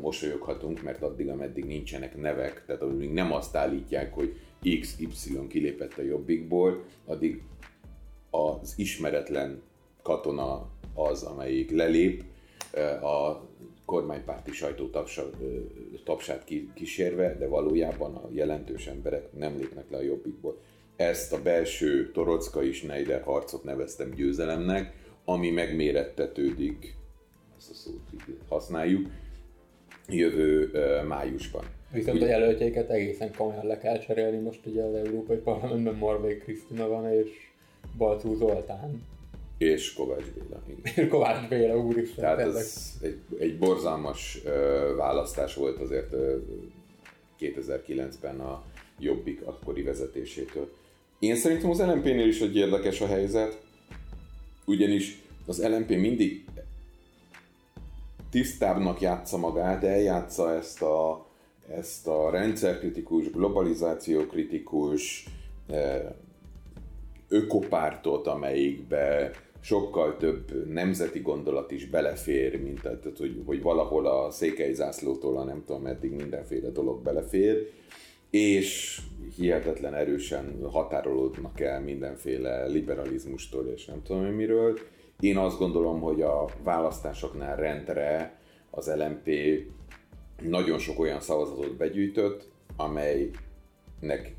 mosolyoghatunk, 0.00 0.82
mert 0.82 1.02
addig, 1.02 1.28
ameddig 1.28 1.64
nincsenek 1.64 2.16
nevek, 2.16 2.64
tehát 2.66 2.82
amíg 2.82 3.12
nem 3.12 3.32
azt 3.32 3.56
állítják, 3.56 4.14
hogy 4.14 4.36
XY 4.80 5.46
kilépett 5.48 5.98
a 5.98 6.02
jobbikból, 6.02 6.84
addig 7.06 7.42
az 8.30 8.74
ismeretlen 8.76 9.62
katona 10.02 10.68
az, 10.94 11.22
amelyik 11.22 11.70
lelép, 11.70 12.24
a 13.02 13.48
kormánypárti 13.84 14.52
sajtó 14.52 14.90
tapsát 16.04 16.44
kísérve, 16.74 17.36
de 17.38 17.46
valójában 17.48 18.14
a 18.14 18.28
jelentős 18.32 18.86
emberek 18.86 19.32
nem 19.32 19.56
lépnek 19.56 19.90
le 19.90 19.96
a 19.96 20.02
jobbikból. 20.02 20.58
Ezt 20.96 21.32
a 21.32 21.42
belső 21.42 22.10
Torocka 22.10 22.72
Schneider 22.72 23.22
harcot 23.22 23.64
neveztem 23.64 24.10
győzelemnek, 24.10 24.94
ami 25.24 25.50
megmérettetődik, 25.50 26.94
ezt 27.58 27.70
a 27.70 27.74
szót 27.74 28.00
használjuk, 28.48 29.08
jövő 30.08 30.70
májusban. 31.08 31.64
Viszont 31.92 32.22
a 32.22 32.26
jelöltjeiket 32.26 32.90
egészen 32.90 33.34
komolyan 33.36 33.66
le 33.66 33.78
kell 33.78 33.98
cserélni, 33.98 34.38
most 34.38 34.66
ugye 34.66 34.82
az 34.82 34.94
Európai 34.94 35.36
Parlamentben 35.36 35.94
Marvai 35.94 36.36
Krisztina 36.36 36.88
van, 36.88 37.12
és 37.12 37.28
Balcú 37.96 38.34
Zoltán. 38.34 39.02
És 39.60 39.92
Kovács 39.92 40.24
Béla. 40.24 40.62
Igen. 40.66 41.08
Kovács 41.12 41.48
Béla, 41.48 41.78
úristen. 41.78 42.24
Tehát 42.24 42.38
ez 42.38 42.92
egy, 43.02 43.18
egy 43.38 43.58
borzalmas 43.58 44.40
uh, 44.44 44.50
választás 44.96 45.54
volt 45.54 45.80
azért 45.80 46.12
uh, 46.12 46.42
2009-ben 47.40 48.40
a 48.40 48.64
Jobbik 48.98 49.42
akkori 49.44 49.82
vezetésétől. 49.82 50.72
Én 51.18 51.36
szerintem 51.36 51.70
az 51.70 51.80
LMP-nél 51.80 52.26
is 52.26 52.40
egy 52.40 52.56
érdekes 52.56 53.00
a 53.00 53.06
helyzet, 53.06 53.62
ugyanis 54.64 55.22
az 55.46 55.66
LMP 55.68 55.88
mindig 55.88 56.44
tisztábbnak 58.30 59.00
játsza 59.00 59.36
magát, 59.36 59.84
eljátsza 59.84 60.54
ezt 60.54 60.82
a, 60.82 61.26
ezt 61.68 62.06
a 62.06 62.30
rendszerkritikus, 62.30 63.30
globalizációkritikus 63.30 65.24
ökopártot, 67.28 68.26
amelyikbe 68.26 69.30
sokkal 69.60 70.16
több 70.16 70.66
nemzeti 70.68 71.20
gondolat 71.20 71.70
is 71.70 71.86
belefér, 71.86 72.62
mint 72.62 72.80
tehát, 72.82 73.06
hogy, 73.18 73.42
hogy 73.46 73.62
valahol 73.62 74.06
a 74.06 74.30
székely 74.30 74.72
zászlótól 74.72 75.38
a 75.38 75.44
nem 75.44 75.62
tudom 75.66 75.82
meddig 75.82 76.12
mindenféle 76.12 76.68
dolog 76.68 77.02
belefér, 77.02 77.70
és 78.30 79.00
hihetetlen 79.36 79.94
erősen 79.94 80.58
határolódnak 80.70 81.60
el 81.60 81.80
mindenféle 81.80 82.66
liberalizmustól 82.66 83.66
és 83.66 83.84
nem 83.84 84.02
tudom 84.02 84.24
miről. 84.24 84.78
Én 85.20 85.36
azt 85.36 85.58
gondolom, 85.58 86.00
hogy 86.00 86.22
a 86.22 86.48
választásoknál 86.62 87.56
rendre 87.56 88.38
az 88.70 88.92
LMP 88.96 89.30
nagyon 90.42 90.78
sok 90.78 90.98
olyan 90.98 91.20
szavazatot 91.20 91.76
begyűjtött, 91.76 92.48
amelynek 92.76 94.34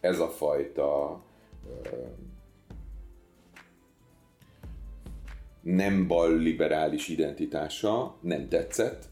ez 0.00 0.20
a 0.20 0.28
fajta 0.28 1.20
nem 5.74 6.06
bal 6.06 6.36
liberális 6.36 7.08
identitása 7.08 8.16
nem 8.20 8.48
tetszett, 8.48 9.04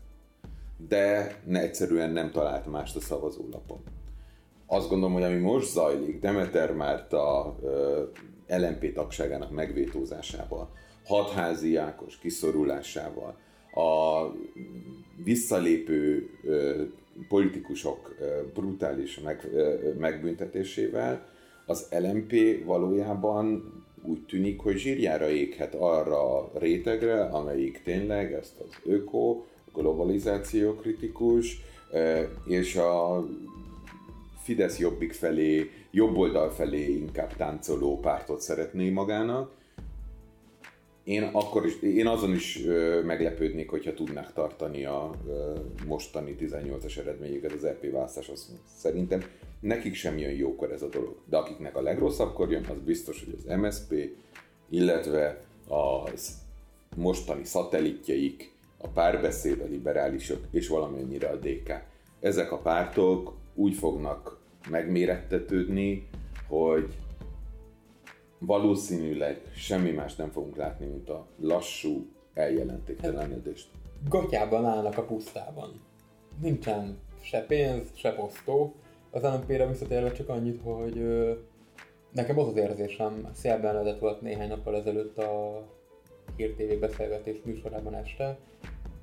de 0.88 1.36
ne 1.44 1.60
egyszerűen 1.60 2.10
nem 2.10 2.30
talált 2.30 2.70
mást 2.70 2.96
a 2.96 3.00
szavazólapon. 3.00 3.78
Azt 4.66 4.88
gondolom, 4.88 5.14
hogy 5.14 5.22
ami 5.22 5.38
most 5.38 5.70
zajlik 5.70 6.20
Demeter 6.20 6.72
Márta 6.72 7.56
LMP 8.48 8.92
tagságának 8.92 9.50
megvétózásával, 9.50 10.70
hatházi 11.04 11.76
Ákos 11.76 12.18
kiszorulásával, 12.18 13.36
a 13.74 14.22
visszalépő 15.24 16.30
politikusok 17.28 18.14
brutális 18.54 19.20
meg, 19.20 19.48
megbüntetésével 19.98 21.28
az 21.66 21.88
LMP 21.90 22.64
valójában 22.64 23.74
úgy 24.06 24.26
tűnik, 24.26 24.60
hogy 24.60 24.76
zsírjára 24.76 25.28
éghet 25.28 25.74
arra 25.74 26.38
a 26.38 26.50
rétegre, 26.58 27.24
amelyik 27.24 27.82
tényleg 27.82 28.32
ezt 28.32 28.60
az 28.60 28.78
öko, 28.84 29.42
globalizáció 29.74 30.74
kritikus, 30.74 31.60
és 32.46 32.76
a 32.76 33.24
Fidesz 34.42 34.78
jobbik 34.78 35.12
felé, 35.12 35.70
jobb 35.90 36.16
oldal 36.16 36.50
felé 36.50 36.92
inkább 36.92 37.36
táncoló 37.36 38.00
pártot 38.00 38.40
szeretné 38.40 38.90
magának. 38.90 39.50
Én, 41.04 41.22
akkor 41.22 41.66
is, 41.66 41.82
én 41.82 42.06
azon 42.06 42.34
is 42.34 42.60
meglepődnék, 43.04 43.70
hogyha 43.70 43.94
tudnák 43.94 44.32
tartani 44.32 44.84
a 44.84 45.10
mostani 45.86 46.36
18-as 46.40 46.98
eredményüket 46.98 47.52
az 47.52 47.64
EP 47.64 47.90
választáshoz. 47.90 48.52
Szerintem 48.76 49.24
nekik 49.66 49.94
sem 49.94 50.18
jön 50.18 50.34
jókor 50.34 50.72
ez 50.72 50.82
a 50.82 50.88
dolog. 50.88 51.16
De 51.24 51.36
akiknek 51.36 51.76
a 51.76 51.82
legrosszabbkor 51.82 52.50
jön, 52.50 52.64
az 52.64 52.80
biztos, 52.84 53.24
hogy 53.24 53.38
az 53.38 53.58
MSP, 53.58 54.16
illetve 54.68 55.40
az 55.68 56.38
mostani 56.96 57.44
szatellitjeik, 57.44 58.54
a 58.78 58.88
párbeszéd, 58.88 59.60
a 59.60 59.64
liberálisok 59.64 60.40
és 60.50 60.68
valamennyire 60.68 61.28
a 61.28 61.36
DK. 61.36 61.82
Ezek 62.20 62.52
a 62.52 62.58
pártok 62.58 63.36
úgy 63.54 63.74
fognak 63.74 64.38
megmérettetődni, 64.70 66.08
hogy 66.48 66.94
valószínűleg 68.38 69.40
semmi 69.54 69.90
más 69.90 70.14
nem 70.14 70.30
fogunk 70.30 70.56
látni, 70.56 70.86
mint 70.86 71.08
a 71.08 71.26
lassú 71.40 72.06
eljelentéktelenedést. 72.34 73.68
Gatyában 74.08 74.64
állnak 74.64 74.98
a 74.98 75.02
pusztában. 75.02 75.80
Nincsen 76.40 76.98
se 77.22 77.40
pénz, 77.46 77.88
se 77.94 78.14
posztó. 78.14 78.74
Az 79.16 79.22
LMP-re 79.22 79.66
visszatérve 79.66 80.12
csak 80.12 80.28
annyit, 80.28 80.60
hogy 80.62 80.98
ö, 80.98 81.32
nekem 82.12 82.38
az 82.38 82.48
az 82.48 82.56
érzésem, 82.56 83.28
Szél 83.32 83.60
Benedett 83.60 83.98
volt 83.98 84.20
néhány 84.20 84.48
nappal 84.48 84.76
ezelőtt 84.76 85.18
a 85.18 85.62
Hír 86.36 86.54
TV 86.54 86.80
beszélgetés 86.80 87.36
műsorában 87.44 87.94
este, 87.94 88.38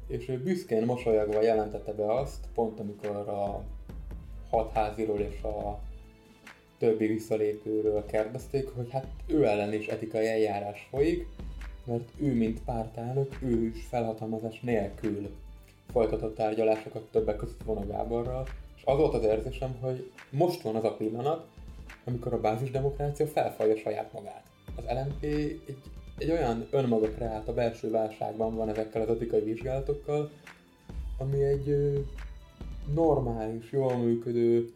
és 0.08 0.30
ő 0.30 0.38
büszkén 0.38 0.86
mosolyogva 0.86 1.42
jelentette 1.42 1.94
be 1.94 2.14
azt, 2.14 2.46
pont 2.54 2.80
amikor 2.80 3.16
a 3.16 3.64
hatháziról 4.50 5.20
és 5.20 5.42
a 5.42 5.80
többi 6.78 7.08
visszalépőről 7.08 8.06
kérdezték, 8.06 8.70
hogy 8.76 8.92
hát 8.92 9.08
ő 9.28 9.46
ellen 9.46 9.74
is 9.74 9.88
etikai 9.88 10.28
eljárás 10.28 10.88
folyik, 10.92 11.28
mert 11.86 12.10
ő, 12.20 12.34
mint 12.34 12.64
pártelnök, 12.64 13.38
ő 13.42 13.66
is 13.66 13.86
felhatalmazás 13.90 14.60
nélkül 14.60 15.30
folytatott 15.92 16.36
tárgyalásokat 16.36 17.04
többek 17.12 17.36
között 17.36 17.68
a 17.68 17.86
Gáborral, 17.86 18.48
az 18.86 18.98
volt 18.98 19.14
az 19.14 19.24
érzésem, 19.24 19.76
hogy 19.82 20.12
most 20.30 20.62
van 20.62 20.76
az 20.76 20.84
a 20.84 20.96
pillanat, 20.96 21.46
amikor 22.06 22.34
a 22.34 22.40
bázisdemokrácia 22.40 23.28
felfalja 23.28 23.78
saját 23.78 24.14
magát. 24.14 24.44
Az 24.76 24.84
LNP 24.84 25.24
egy, 25.24 25.78
egy 26.18 26.32
olyan 26.32 26.68
önmaga 26.72 27.10
kreált 27.10 27.48
a 27.48 27.54
belső 27.54 27.90
válságban 27.90 28.56
van 28.56 28.70
ezekkel 28.70 29.02
az 29.02 29.10
etikai 29.10 29.42
vizsgálatokkal, 29.42 30.32
ami 31.18 31.44
egy 31.44 31.94
normális, 32.94 33.72
jól 33.72 33.98
működő, 33.98 34.74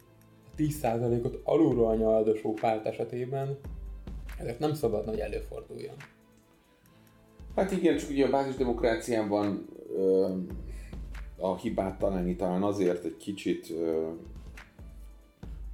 10%-ot 0.58 1.40
alulról 1.44 1.96
nyaldosó 1.96 2.52
párt 2.52 2.86
esetében 2.86 3.58
ezek 4.38 4.58
nem 4.58 4.74
szabadna, 4.74 5.10
hogy 5.10 5.20
előforduljon. 5.20 5.94
Hát 7.56 7.72
igen, 7.72 7.96
csak 7.96 8.10
ugye 8.10 8.26
a 8.26 8.30
bázis 8.30 8.54
demokráciában 8.56 9.68
ö, 9.96 10.34
a 11.38 11.56
hibát 11.56 11.98
találni 11.98 12.36
talán 12.36 12.62
azért 12.62 13.04
egy 13.04 13.16
kicsit 13.16 13.70
ö, 13.70 14.08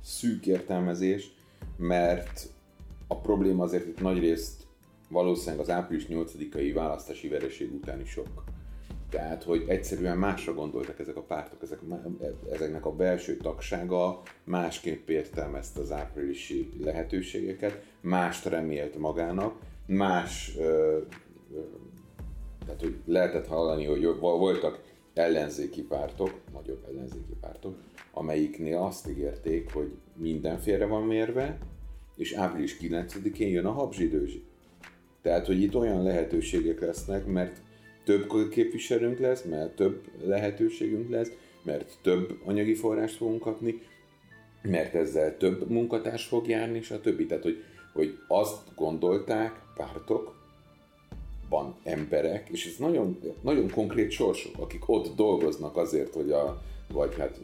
szűk 0.02 0.46
értelmezés, 0.46 1.34
mert 1.76 2.48
a 3.06 3.16
probléma 3.16 3.62
azért 3.62 3.86
itt 3.86 4.00
nagyrészt 4.00 4.66
valószínűleg 5.08 5.60
az 5.60 5.70
április 5.70 6.06
8-ai 6.10 6.70
választási 6.74 7.28
vereség 7.28 7.74
utáni 7.74 8.04
sok. 8.04 8.44
Tehát, 9.10 9.42
hogy 9.42 9.64
egyszerűen 9.66 10.18
másra 10.18 10.54
gondoltak 10.54 10.98
ezek 10.98 11.16
a 11.16 11.22
pártok, 11.22 11.62
ezek, 11.62 11.78
ezeknek 12.52 12.86
a 12.86 12.92
belső 12.92 13.36
tagsága 13.36 14.22
másképp 14.44 15.08
értelmezte 15.08 15.80
az 15.80 15.92
áprilisi 15.92 16.70
lehetőségeket, 16.80 17.82
mást 18.00 18.44
remélt 18.44 18.98
magának, 18.98 19.58
más, 19.86 20.54
ö, 20.58 20.98
ö, 21.54 21.60
tehát 22.64 22.80
hogy 22.80 22.96
lehetett 23.04 23.46
hallani, 23.46 23.84
hogy 23.84 24.04
voltak 24.20 24.80
ellenzéki 25.14 25.82
pártok, 25.82 26.40
nagyobb 26.52 26.84
ellenzéki 26.88 27.34
pártok, 27.40 27.76
amelyiknél 28.12 28.76
azt 28.76 29.08
ígérték, 29.08 29.72
hogy 29.72 29.92
mindenféle 30.16 30.84
van 30.84 31.02
mérve, 31.02 31.58
és 32.16 32.32
április 32.32 32.76
9-én 32.80 33.48
jön 33.48 33.66
a 33.66 33.72
habzsidőzsi. 33.72 34.44
Tehát, 35.22 35.46
hogy 35.46 35.62
itt 35.62 35.76
olyan 35.76 36.02
lehetőségek 36.02 36.80
lesznek, 36.80 37.26
mert 37.26 37.62
több 38.04 38.48
képviselőnk 38.50 39.18
lesz, 39.18 39.42
mert 39.42 39.76
több 39.76 40.02
lehetőségünk 40.24 41.10
lesz, 41.10 41.30
mert 41.62 41.98
több 42.02 42.38
anyagi 42.44 42.74
forrást 42.74 43.16
fogunk 43.16 43.40
kapni, 43.40 43.80
mert 44.62 44.94
ezzel 44.94 45.36
több 45.36 45.70
munkatárs 45.70 46.24
fog 46.24 46.48
járni, 46.48 46.78
és 46.78 46.90
a 46.90 47.00
többi. 47.00 47.26
Tehát, 47.26 47.42
hogy, 47.42 47.64
hogy 47.92 48.18
azt 48.28 48.74
gondolták 48.74 49.60
pártok, 49.74 50.43
van 51.54 51.74
emberek, 51.82 52.48
és 52.48 52.66
ez 52.66 52.76
nagyon, 52.78 53.18
nagyon 53.40 53.70
konkrét 53.70 54.10
sorsok, 54.10 54.52
akik 54.58 54.88
ott 54.88 55.16
dolgoznak 55.16 55.76
azért, 55.76 56.14
hogy 56.14 56.30
a, 56.30 56.62
vagy 56.92 57.14
hát 57.18 57.40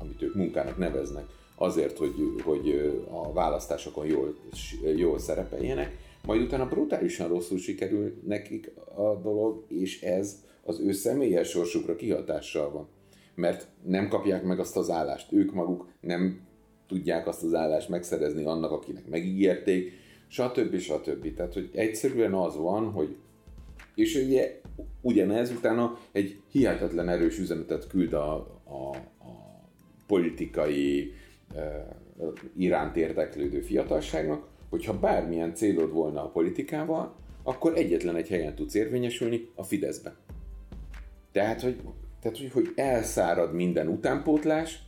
amit 0.00 0.22
ők 0.22 0.34
munkának 0.34 0.78
neveznek, 0.78 1.24
azért, 1.54 1.98
hogy, 1.98 2.14
hogy 2.42 2.92
a 3.10 3.32
választásokon 3.32 4.06
jól, 4.06 4.34
jól 4.96 5.18
szerepeljenek, 5.18 5.96
majd 6.26 6.42
utána 6.42 6.68
brutálisan 6.68 7.28
rosszul 7.28 7.58
sikerül 7.58 8.20
nekik 8.26 8.72
a 8.94 9.14
dolog, 9.22 9.64
és 9.68 10.02
ez 10.02 10.42
az 10.64 10.80
ő 10.80 10.92
személyes 10.92 11.48
sorsukra 11.48 11.96
kihatással 11.96 12.70
van. 12.70 12.88
Mert 13.34 13.66
nem 13.84 14.08
kapják 14.08 14.44
meg 14.44 14.58
azt 14.58 14.76
az 14.76 14.90
állást, 14.90 15.32
ők 15.32 15.52
maguk 15.52 15.86
nem 16.00 16.40
tudják 16.88 17.26
azt 17.26 17.42
az 17.42 17.54
állást 17.54 17.88
megszerezni 17.88 18.44
annak, 18.44 18.70
akinek 18.70 19.08
megígérték, 19.08 19.92
stb. 20.28 20.78
stb. 20.78 21.34
Tehát, 21.34 21.54
hogy 21.54 21.70
egyszerűen 21.72 22.34
az 22.34 22.56
van, 22.56 22.90
hogy 22.90 23.16
és 23.98 24.14
ugye 24.14 24.60
ugyanez 25.00 25.50
utána 25.50 25.98
egy 26.12 26.40
hihetetlen 26.50 27.08
erős 27.08 27.38
üzenetet 27.38 27.86
küld 27.86 28.12
a, 28.12 28.34
a, 28.64 28.96
a 29.18 29.60
politikai 30.06 31.12
e, 31.54 31.86
iránt 32.56 32.96
érdeklődő 32.96 33.60
fiatalságnak, 33.60 34.46
hogyha 34.70 34.98
bármilyen 34.98 35.54
célod 35.54 35.92
volna 35.92 36.24
a 36.24 36.28
politikával, 36.28 37.14
akkor 37.42 37.76
egyetlen 37.76 38.16
egy 38.16 38.28
helyen 38.28 38.54
tudsz 38.54 38.74
érvényesülni, 38.74 39.48
a 39.54 39.62
Fideszben. 39.62 40.16
Tehát, 41.32 41.60
hogy, 41.60 41.80
tehát, 42.20 42.38
hogy, 42.38 42.50
hogy 42.52 42.72
elszárad 42.74 43.54
minden 43.54 43.88
utánpótlás, 43.88 44.82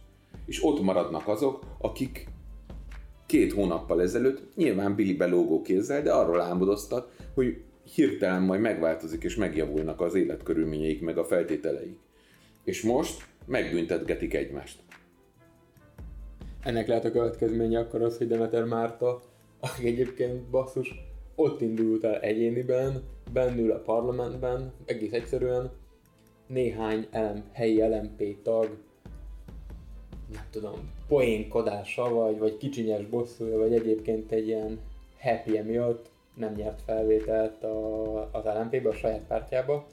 és 0.46 0.64
ott 0.64 0.82
maradnak 0.82 1.28
azok, 1.28 1.64
akik 1.78 2.28
két 3.26 3.52
hónappal 3.52 4.02
ezelőtt 4.02 4.56
nyilván 4.56 4.94
Billy 4.94 5.12
belógó 5.12 5.62
kézzel, 5.62 6.02
de 6.02 6.12
arról 6.12 6.40
álmodoztak, 6.40 7.16
hogy 7.34 7.62
hirtelen 7.94 8.42
majd 8.42 8.60
megváltozik 8.60 9.24
és 9.24 9.36
megjavulnak 9.36 10.00
az 10.00 10.14
életkörülményeik 10.14 11.00
meg 11.00 11.18
a 11.18 11.24
feltételeik. 11.24 11.98
És 12.64 12.82
most 12.82 13.26
megbüntetgetik 13.46 14.34
egymást. 14.34 14.82
Ennek 16.62 16.86
lehet 16.86 17.04
a 17.04 17.10
következménye 17.10 17.78
akkor 17.78 18.02
az, 18.02 18.18
hogy 18.18 18.28
Demeter 18.28 18.64
Márta, 18.64 19.22
aki 19.60 19.86
egyébként 19.86 20.42
basszus, 20.50 20.94
ott 21.34 21.60
indult 21.60 22.04
el 22.04 22.20
egyéniben, 22.20 23.02
bennül 23.32 23.70
a 23.70 23.78
parlamentben, 23.78 24.72
egész 24.84 25.12
egyszerűen 25.12 25.70
néhány 26.46 27.06
LM, 27.12 27.44
helyi 27.52 27.80
LMP 27.80 28.42
tag 28.42 28.68
nem 30.32 30.46
tudom, 30.50 30.90
poénkodása, 31.08 32.14
vagy, 32.14 32.38
vagy 32.38 32.56
kicsinyes 32.56 33.06
bosszúja, 33.06 33.58
vagy 33.58 33.72
egyébként 33.72 34.32
egy 34.32 34.46
ilyen 34.46 34.78
happy 35.20 35.60
miatt 35.60 36.10
nem 36.34 36.54
nyert 36.54 36.80
felvételt 36.86 37.62
a, 37.62 38.22
az 38.32 38.44
LMP-be, 38.44 38.88
a 38.88 38.92
saját 38.92 39.26
pártjába. 39.26 39.86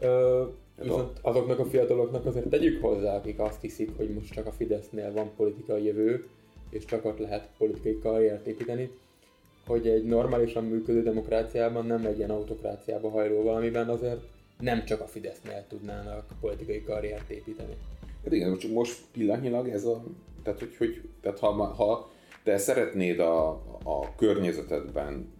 Ö, 0.00 0.44
viszont 0.82 1.18
azoknak 1.22 1.58
a 1.58 1.64
fiataloknak 1.64 2.26
azért 2.26 2.48
tegyük 2.48 2.82
hozzá, 2.82 3.16
akik 3.16 3.38
azt 3.38 3.60
hiszik, 3.60 3.96
hogy 3.96 4.14
most 4.14 4.32
csak 4.32 4.46
a 4.46 4.52
Fidesznél 4.52 5.12
van 5.12 5.30
politikai 5.36 5.84
jövő, 5.84 6.28
és 6.70 6.84
csak 6.84 7.04
ott 7.04 7.18
lehet 7.18 7.48
politikai 7.58 7.98
karriert 7.98 8.46
építeni, 8.46 8.90
hogy 9.66 9.88
egy 9.88 10.04
normálisan 10.04 10.64
működő 10.64 11.02
demokráciában, 11.02 11.86
nem 11.86 12.06
egy 12.06 12.18
ilyen 12.18 12.30
autokráciába 12.30 13.10
hajló 13.10 13.42
valamiben 13.42 13.88
azért 13.88 14.20
nem 14.60 14.84
csak 14.84 15.00
a 15.00 15.06
Fidesznél 15.06 15.64
tudnának 15.68 16.24
politikai 16.40 16.82
karriert 16.82 17.30
építeni. 17.30 17.76
Hát 18.24 18.32
igen, 18.32 18.50
most, 18.50 18.72
most 18.72 18.98
pillanatnyilag 19.12 19.68
ez 19.68 19.84
a... 19.84 20.02
Tehát, 20.42 20.58
hogy, 20.58 20.76
hogy 20.76 21.02
tehát 21.20 21.38
ha, 21.38 21.52
ha 21.52 22.10
te 22.42 22.58
szeretnéd 22.58 23.20
a, 23.20 23.48
a 23.84 24.14
környezetedben 24.16 25.32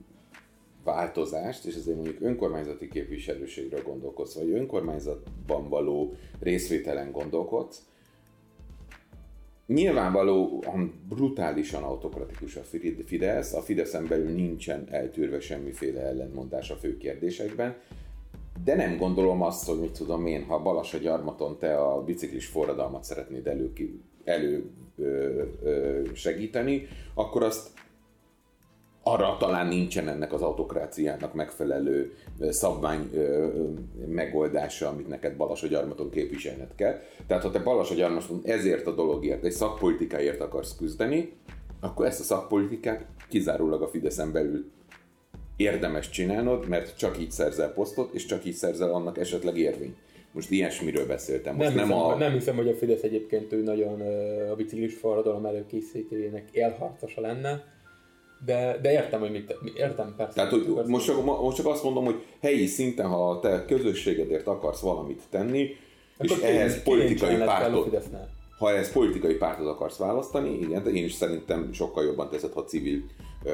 változást, 0.85 1.65
és 1.65 1.75
ezért 1.75 1.97
mondjuk 1.97 2.21
önkormányzati 2.21 2.89
képviselőségről 2.89 3.83
gondolkodsz, 3.83 4.35
vagy 4.35 4.51
önkormányzatban 4.51 5.69
való 5.69 6.15
részvételen 6.41 7.13
gondolkodsz, 7.13 7.83
nyilvánvalóan 9.67 10.93
brutálisan 11.09 11.83
autokratikus 11.83 12.57
a 12.57 12.63
Fidesz, 13.07 13.53
a 13.53 13.61
Fideszen 13.61 14.07
belül 14.07 14.31
nincsen 14.31 14.87
eltűrve 14.91 15.41
semmiféle 15.41 16.01
ellentmondás 16.01 16.71
a 16.71 16.75
fő 16.75 16.97
kérdésekben, 16.97 17.77
de 18.65 18.75
nem 18.75 18.97
gondolom 18.97 19.43
azt, 19.43 19.67
hogy 19.67 19.81
mit 19.81 19.93
tudom 19.93 20.27
én, 20.27 20.45
ha 20.45 20.63
Balassa 20.63 20.99
gyarmaton 20.99 21.59
te 21.59 21.81
a 21.81 22.03
biciklis 22.03 22.47
forradalmat 22.47 23.05
szeretnéd 23.05 23.47
elő, 23.47 23.73
elő 24.25 24.71
ö, 24.97 25.43
ö, 25.63 26.03
segíteni, 26.15 26.87
akkor 27.15 27.43
azt 27.43 27.69
arra 29.13 29.37
talán 29.39 29.67
nincsen 29.67 30.09
ennek 30.09 30.33
az 30.33 30.43
autokráciának 30.43 31.35
megfelelő 31.35 32.15
szabvány 32.41 33.11
megoldása, 34.07 34.89
amit 34.89 35.09
neked 35.09 35.37
Balassa 35.37 35.67
gyarmaton 35.67 36.11
képviselned 36.11 36.75
kell. 36.77 36.99
Tehát 37.27 37.43
ha 37.43 37.51
te 37.51 37.59
Balassa 37.59 37.95
gyarmaton 37.95 38.41
ezért 38.45 38.87
a 38.87 38.95
dologért, 38.95 39.45
egy 39.45 39.53
szakpolitikáért 39.53 40.41
akarsz 40.41 40.77
küzdeni, 40.77 41.33
akkor 41.81 42.07
ezt 42.07 42.21
a 42.21 42.23
szakpolitikát 42.23 43.07
kizárólag 43.29 43.83
a 43.83 43.89
Fideszen 43.89 44.33
belül 44.33 44.71
érdemes 45.57 46.11
csinálnod, 46.11 46.69
mert 46.69 46.97
csak 46.97 47.19
így 47.19 47.31
szerzel 47.31 47.73
posztot, 47.73 48.15
és 48.15 48.27
csak 48.27 48.45
így 48.45 48.55
szerzel 48.55 48.95
annak 48.95 49.19
esetleg 49.19 49.57
érvényt. 49.59 49.97
Most 50.33 50.51
ilyesmiről 50.51 51.07
beszéltem. 51.07 51.55
Most 51.55 51.69
nem, 51.69 51.77
nem, 51.77 51.87
hiszem, 51.87 52.03
a... 52.03 52.17
nem 52.17 52.33
hiszem, 52.33 52.57
hogy 52.57 52.69
a 52.69 52.75
Fidesz 52.75 53.03
egyébként 53.03 53.53
ő 53.53 53.63
nagyon 53.63 54.01
a 54.51 54.55
biciklis 54.55 54.95
forradalom 54.95 55.47
előkészítőjének 55.47 56.49
élharcosa 56.53 57.21
lenne, 57.21 57.65
de, 58.45 58.79
de 58.83 58.93
értem, 58.93 59.21
hogy 59.21 59.31
mit, 59.31 59.57
értem 59.75 60.15
persze. 60.17 60.35
Tehát, 60.35 60.51
hogy 60.51 60.87
most, 60.87 61.07
csak, 61.07 61.25
most 61.25 61.57
csak 61.57 61.67
azt 61.67 61.83
mondom, 61.83 62.05
hogy 62.05 62.25
helyi 62.41 62.67
szinten, 62.67 63.07
ha 63.07 63.39
te 63.41 63.65
közösségedért 63.65 64.47
akarsz 64.47 64.81
valamit 64.81 65.23
tenni, 65.31 65.69
Akkor 66.19 66.37
és 66.37 66.43
ehhez 66.43 66.83
politikai 66.83 67.37
pártot, 67.37 67.99
ha 68.59 68.71
ehhez 68.71 68.93
politikai 68.93 69.35
pártot 69.35 69.67
akarsz 69.67 69.97
választani, 69.97 70.59
igen, 70.59 70.83
de 70.83 70.91
én 70.91 71.05
is 71.05 71.13
szerintem 71.13 71.73
sokkal 71.73 72.05
jobban 72.05 72.31
teszed, 72.31 72.53
ha 72.53 72.65
civil 72.65 73.03
ö, 73.45 73.51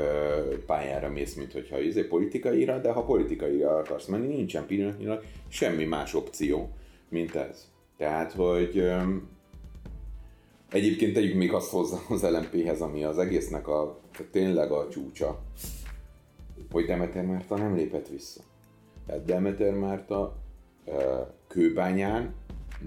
pályára 0.66 1.09
mész, 1.09 1.35
mint 1.35 1.53
hogyha 1.53 1.81
izé 1.81 2.03
politikaira, 2.03 2.79
de 2.79 2.92
ha 2.92 3.05
politikaira 3.05 3.77
akarsz 3.77 4.07
menni, 4.07 4.27
nincsen 4.27 4.66
pillanatnyilag 4.66 5.22
semmi 5.49 5.85
más 5.85 6.14
opció, 6.14 6.70
mint 7.09 7.35
ez. 7.35 7.68
Tehát, 7.96 8.33
hogy 8.33 8.79
ö, 8.79 8.96
egyébként 10.70 11.14
tegyük 11.14 11.35
még 11.35 11.53
azt 11.53 11.70
hozzá 11.70 11.96
az 12.09 12.22
LMP-hez, 12.22 12.81
ami 12.81 13.05
az 13.05 13.18
egésznek 13.18 13.68
a, 13.68 14.01
tényleg 14.31 14.70
a 14.70 14.88
csúcsa, 14.88 15.38
hogy 16.70 16.85
Demeter 16.85 17.24
Márta 17.24 17.57
nem 17.57 17.74
lépett 17.74 18.09
vissza. 18.09 18.40
Tehát 19.07 19.24
Demeter 19.24 19.74
Márta 19.74 20.37
kőbányán, 21.46 22.35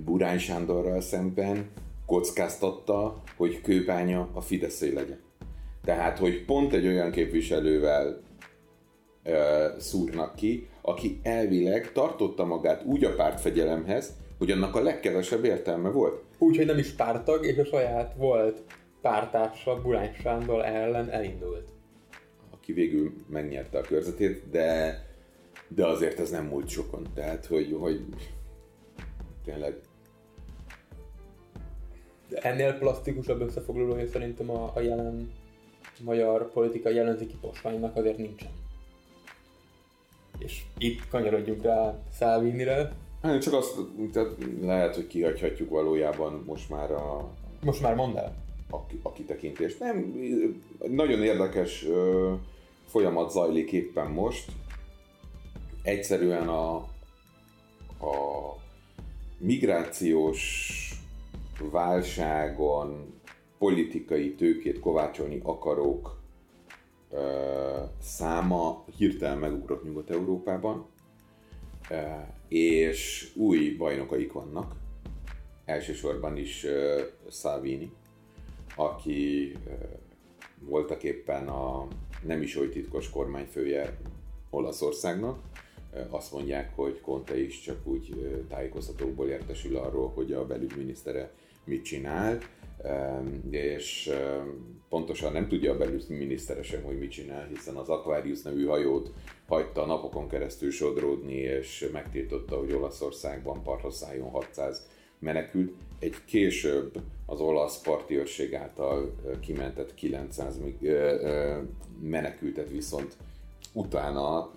Burány 0.06 0.40
Sándorral 0.40 1.02
szemben 1.02 1.70
kockáztatta, 2.06 3.22
hogy 3.38 3.62
kőbánya 3.62 4.30
a 4.34 4.42
Fideszé 4.42 4.94
legyen. 4.94 5.20
Tehát, 5.84 6.18
hogy 6.18 6.46
pont 6.46 6.74
egy 6.74 6.88
olyan 6.88 7.12
képviselővel 7.12 8.22
szúrnak 9.78 10.36
ki, 10.36 10.68
aki 10.82 11.20
elvileg 11.24 11.92
tartotta 11.92 12.46
magát 12.46 12.84
úgy 12.84 13.04
a 13.04 13.16
pártfegyelemhez, 13.16 14.14
hogy 14.38 14.52
annak 14.52 14.76
a 14.76 14.82
legkevesebb 14.82 15.44
értelme 15.44 15.90
volt. 15.90 16.24
Úgyhogy 16.38 16.66
nem 16.66 16.78
is 16.78 16.92
pártag, 16.92 17.46
és 17.46 17.58
a 17.58 17.66
saját 17.66 18.14
volt 18.18 18.62
pártársa 19.02 19.82
Bulány 19.82 20.14
Sándor 20.22 20.66
ellen 20.66 21.10
elindult. 21.10 21.70
Aki 22.50 22.74
végül 22.74 23.14
megnyerte 23.28 23.78
a 23.78 23.82
körzetét, 23.82 24.50
de, 24.50 25.00
de 25.68 25.86
azért 25.86 26.20
ez 26.20 26.30
nem 26.30 26.46
múlt 26.46 26.70
sokon. 26.70 27.08
Tehát, 27.14 27.46
hogy, 27.46 27.76
hogy 27.80 28.06
tényleg 29.44 29.76
de 32.30 32.38
ennél 32.38 32.78
plastikusabb 32.78 33.42
összefoglalója 33.42 34.08
szerintem 34.08 34.50
a, 34.50 34.72
a 34.76 34.80
jelen 34.80 35.32
magyar 36.04 36.52
politikai 36.52 36.98
ellenzéki 36.98 37.36
posványnak 37.42 37.96
azért 37.96 38.18
nincsen. 38.18 38.50
És 40.38 40.64
itt 40.78 41.08
kanyarodjunk 41.08 41.64
rá 41.64 41.96
Szálvinire. 42.12 42.92
Hát 43.22 43.42
csak 43.42 43.54
azt, 43.54 43.78
tehát 44.14 44.36
lehet, 44.62 44.96
hogy 44.96 45.08
kihagyhatjuk 45.08 45.70
valójában 45.70 46.44
most 46.46 46.70
már 46.70 46.92
a... 46.92 47.30
Most 47.64 47.82
már 47.82 47.96
mondd 47.96 48.18
el. 48.18 48.36
A, 48.72 48.78
a 49.02 49.12
kitekintést. 49.12 49.80
Nem, 49.80 50.16
nagyon 50.88 51.24
érdekes 51.24 51.86
ö, 51.86 52.34
folyamat 52.86 53.32
zajlik 53.32 53.72
éppen 53.72 54.12
most. 54.12 54.52
Egyszerűen 55.84 56.48
a, 56.48 56.76
a 58.00 58.56
migrációs 59.38 60.74
válságon 61.72 63.14
politikai 63.58 64.36
tőkét 64.36 64.80
kovácsolni 64.80 65.40
akarók 65.44 66.20
ö, 67.12 67.84
száma 68.02 68.86
hirtelen 68.98 69.38
megugrott 69.38 69.84
Nyugat-Európában, 69.84 70.86
ö, 71.90 71.96
és 72.48 73.32
új 73.36 73.76
bajnokaik 73.76 74.32
vannak, 74.32 74.76
elsősorban 75.66 76.38
is 76.38 76.64
ö, 76.64 77.02
Salvini, 77.30 77.92
aki 78.80 79.56
voltak 80.60 81.04
éppen 81.04 81.48
a 81.48 81.88
nem 82.24 82.42
is 82.42 82.58
oly 82.58 82.70
titkos 82.70 83.10
kormányfője 83.10 83.98
Olaszországnak, 84.50 85.40
azt 86.10 86.32
mondják, 86.32 86.76
hogy 86.76 87.02
Conte 87.02 87.40
is 87.42 87.62
csak 87.62 87.88
úgy 87.88 88.36
tájékoztatókból 88.50 89.28
értesül 89.28 89.78
arról, 89.78 90.12
hogy 90.16 90.34
a 90.34 90.46
belügyminisztere 90.46 91.32
mit 91.64 91.84
csinál, 91.84 92.40
és 93.50 94.12
pontosan 94.90 95.32
nem 95.32 95.48
tudja 95.48 95.72
a 95.72 95.78
belügyminisztere 95.78 96.64
sem, 96.64 96.84
hogy 96.84 97.00
mit 97.00 97.12
csinál, 97.12 97.48
hiszen 97.48 97.76
az 97.76 97.90
Aquarius 97.90 98.42
nevű 98.42 98.66
hajót 98.66 99.12
hagyta 99.48 99.86
napokon 99.86 100.28
keresztül 100.28 100.72
sodródni, 100.72 101.36
és 101.36 101.90
megtiltotta, 101.92 102.58
hogy 102.58 102.74
Olaszországban 102.74 103.64
partra 103.64 103.92
szálljon 103.92 104.30
600 104.30 104.88
menekült. 105.20 105.74
Egy 106.00 106.16
később 106.26 107.02
az 107.26 107.40
olasz 107.40 107.82
parti 107.82 108.18
őrség 108.18 108.54
által 108.56 109.16
kimentett 109.40 109.94
900 109.94 110.60
menekültet 112.02 112.70
viszont 112.70 113.18
utána 113.74 114.54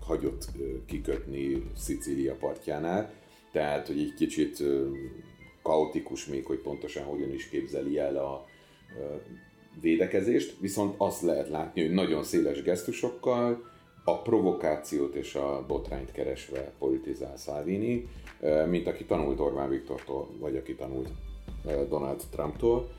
hagyott 0.00 0.48
kikötni 0.86 1.62
Szicília 1.76 2.34
partjánál. 2.34 3.12
Tehát, 3.52 3.86
hogy 3.86 3.98
egy 3.98 4.14
kicsit 4.14 4.62
kaotikus 5.62 6.26
még, 6.26 6.46
hogy 6.46 6.58
pontosan 6.58 7.04
hogyan 7.04 7.32
is 7.32 7.48
képzeli 7.48 7.98
el 7.98 8.16
a 8.16 8.44
védekezést, 9.80 10.56
viszont 10.60 10.94
azt 10.98 11.22
lehet 11.22 11.48
látni, 11.48 11.82
hogy 11.82 11.94
nagyon 11.94 12.24
széles 12.24 12.62
gesztusokkal, 12.62 13.68
a 14.10 14.22
provokációt 14.22 15.14
és 15.14 15.34
a 15.34 15.64
botrányt 15.66 16.12
keresve 16.12 16.72
politizál 16.78 17.36
Salvini, 17.36 18.08
mint 18.68 18.86
aki 18.86 19.04
tanult 19.04 19.40
Orbán 19.40 19.68
Viktortól, 19.68 20.28
vagy 20.38 20.56
aki 20.56 20.74
tanult 20.74 21.08
Donald 21.88 22.22
Trumptól. 22.30 22.90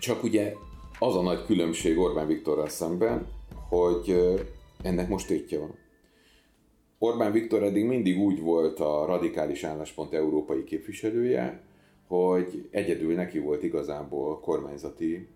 Csak 0.00 0.22
ugye 0.22 0.54
az 0.98 1.16
a 1.16 1.22
nagy 1.22 1.44
különbség 1.44 1.98
Orbán 1.98 2.26
Viktorral 2.26 2.68
szemben, 2.68 3.26
hogy 3.68 4.36
ennek 4.82 5.08
most 5.08 5.26
tétje 5.26 5.58
van. 5.58 5.74
Orbán 6.98 7.32
Viktor 7.32 7.62
eddig 7.62 7.84
mindig 7.84 8.18
úgy 8.18 8.40
volt 8.40 8.80
a 8.80 9.04
radikális 9.06 9.64
álláspont 9.64 10.12
európai 10.12 10.64
képviselője, 10.64 11.62
hogy 12.06 12.68
egyedül 12.70 13.14
neki 13.14 13.38
volt 13.38 13.62
igazából 13.62 14.40
kormányzati 14.40 15.28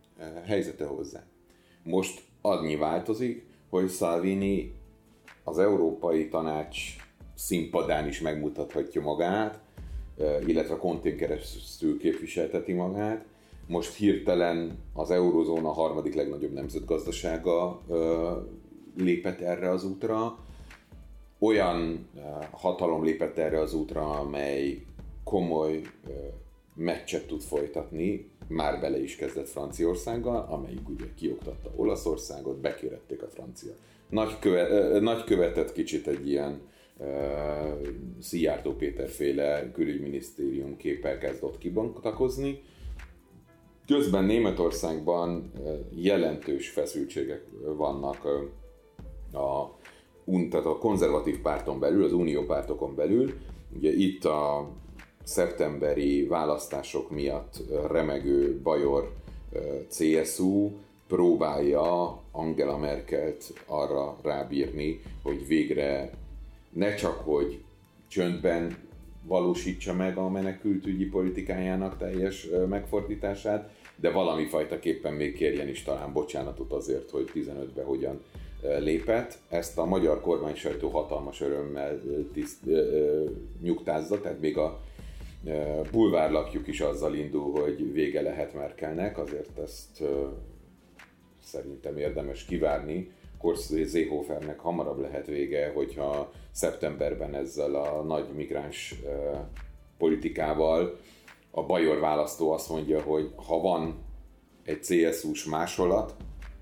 helyzete 0.44 0.84
hozzá. 0.84 1.24
Most 1.82 2.22
annyi 2.40 2.76
változik, 2.76 3.45
hogy 3.70 3.90
Salvini 3.90 4.74
az 5.44 5.58
Európai 5.58 6.28
Tanács 6.28 6.78
színpadán 7.34 8.06
is 8.06 8.20
megmutathatja 8.20 9.00
magát, 9.00 9.60
illetve 10.46 10.74
a 10.74 10.78
kontén 10.78 11.16
keresztül 11.16 11.98
képviselteti 11.98 12.72
magát. 12.72 13.24
Most 13.66 13.94
hirtelen 13.94 14.78
az 14.92 15.10
eurozóna 15.10 15.72
harmadik 15.72 16.14
legnagyobb 16.14 16.52
nemzetgazdasága 16.52 17.82
lépett 18.96 19.40
erre 19.40 19.70
az 19.70 19.84
útra. 19.84 20.38
Olyan 21.38 22.08
hatalom 22.50 23.04
lépett 23.04 23.38
erre 23.38 23.60
az 23.60 23.74
útra, 23.74 24.10
amely 24.10 24.84
komoly 25.24 25.82
meccset 26.74 27.26
tud 27.26 27.40
folytatni, 27.40 28.30
már 28.48 28.80
bele 28.80 29.02
is 29.02 29.16
kezdett 29.16 29.48
Franciaországgal, 29.48 30.46
amelyik 30.50 30.88
ugye 30.88 31.04
kioktatta 31.14 31.70
Olaszországot, 31.76 32.60
bekérették 32.60 33.22
a 33.22 33.28
francia 33.28 33.72
nagykövet, 34.08 35.00
nagykövetet 35.00 35.72
kicsit 35.72 36.06
egy 36.06 36.28
ilyen 36.28 36.60
uh, 36.96 37.06
Szijjártó 38.20 38.72
Péter 38.72 39.08
féle 39.08 39.70
külügyminisztérium 39.72 40.76
képpel 40.76 41.18
kezdett 41.18 41.58
kibontakozni. 41.58 42.62
Közben 43.86 44.24
Németországban 44.24 45.52
jelentős 45.94 46.68
feszültségek 46.68 47.44
vannak 47.76 48.24
a, 49.32 49.78
tehát 50.50 50.66
a 50.66 50.78
konzervatív 50.78 51.40
párton 51.40 51.80
belül, 51.80 52.04
az 52.04 52.12
unió 52.12 52.42
pártokon 52.42 52.94
belül. 52.94 53.34
Ugye 53.76 53.92
itt 53.92 54.24
a 54.24 54.68
szeptemberi 55.26 56.26
választások 56.26 57.10
miatt 57.10 57.62
remegő 57.90 58.60
Bajor 58.62 59.12
CSU 59.90 60.70
próbálja 61.08 62.20
Angela 62.30 62.78
Merkelt 62.78 63.52
arra 63.66 64.16
rábírni, 64.22 65.00
hogy 65.22 65.46
végre 65.46 66.10
ne 66.72 66.94
csak, 66.94 67.20
hogy 67.24 67.62
csöndben 68.08 68.76
valósítsa 69.22 69.94
meg 69.94 70.16
a 70.16 70.28
menekültügyi 70.28 71.04
politikájának 71.04 71.98
teljes 71.98 72.48
megfordítását, 72.68 73.70
de 73.96 74.10
valami 74.10 74.46
fajtaképpen 74.46 75.12
még 75.12 75.34
kérjen 75.34 75.68
is 75.68 75.82
talán 75.82 76.12
bocsánatot 76.12 76.72
azért, 76.72 77.10
hogy 77.10 77.30
15-ben 77.34 77.84
hogyan 77.84 78.20
lépett. 78.78 79.38
Ezt 79.48 79.78
a 79.78 79.84
magyar 79.84 80.20
kormány 80.20 80.54
sajtó 80.54 80.88
hatalmas 80.88 81.40
örömmel 81.40 82.02
tiszt, 82.32 82.60
nyugtázza, 83.62 84.20
tehát 84.20 84.40
még 84.40 84.58
a 84.58 84.80
bulvárlapjuk 85.90 86.66
is 86.66 86.80
azzal 86.80 87.14
indul, 87.14 87.60
hogy 87.60 87.92
vége 87.92 88.22
lehet 88.22 88.54
Merkelnek, 88.54 89.18
azért 89.18 89.58
ezt 89.58 90.02
szerintem 91.42 91.96
érdemes 91.96 92.44
kivárni. 92.44 93.10
Korsz 93.38 93.72
Zéhofernek 93.72 94.58
hamarabb 94.58 94.98
lehet 94.98 95.26
vége, 95.26 95.72
hogyha 95.74 96.32
szeptemberben 96.50 97.34
ezzel 97.34 97.74
a 97.74 98.02
nagy 98.02 98.28
migráns 98.34 98.94
politikával 99.98 100.98
a 101.50 101.62
bajor 101.62 102.00
választó 102.00 102.50
azt 102.50 102.70
mondja, 102.70 103.02
hogy 103.02 103.32
ha 103.46 103.60
van 103.60 104.04
egy 104.64 104.80
CSU-s 104.80 105.44
másolat, 105.44 106.14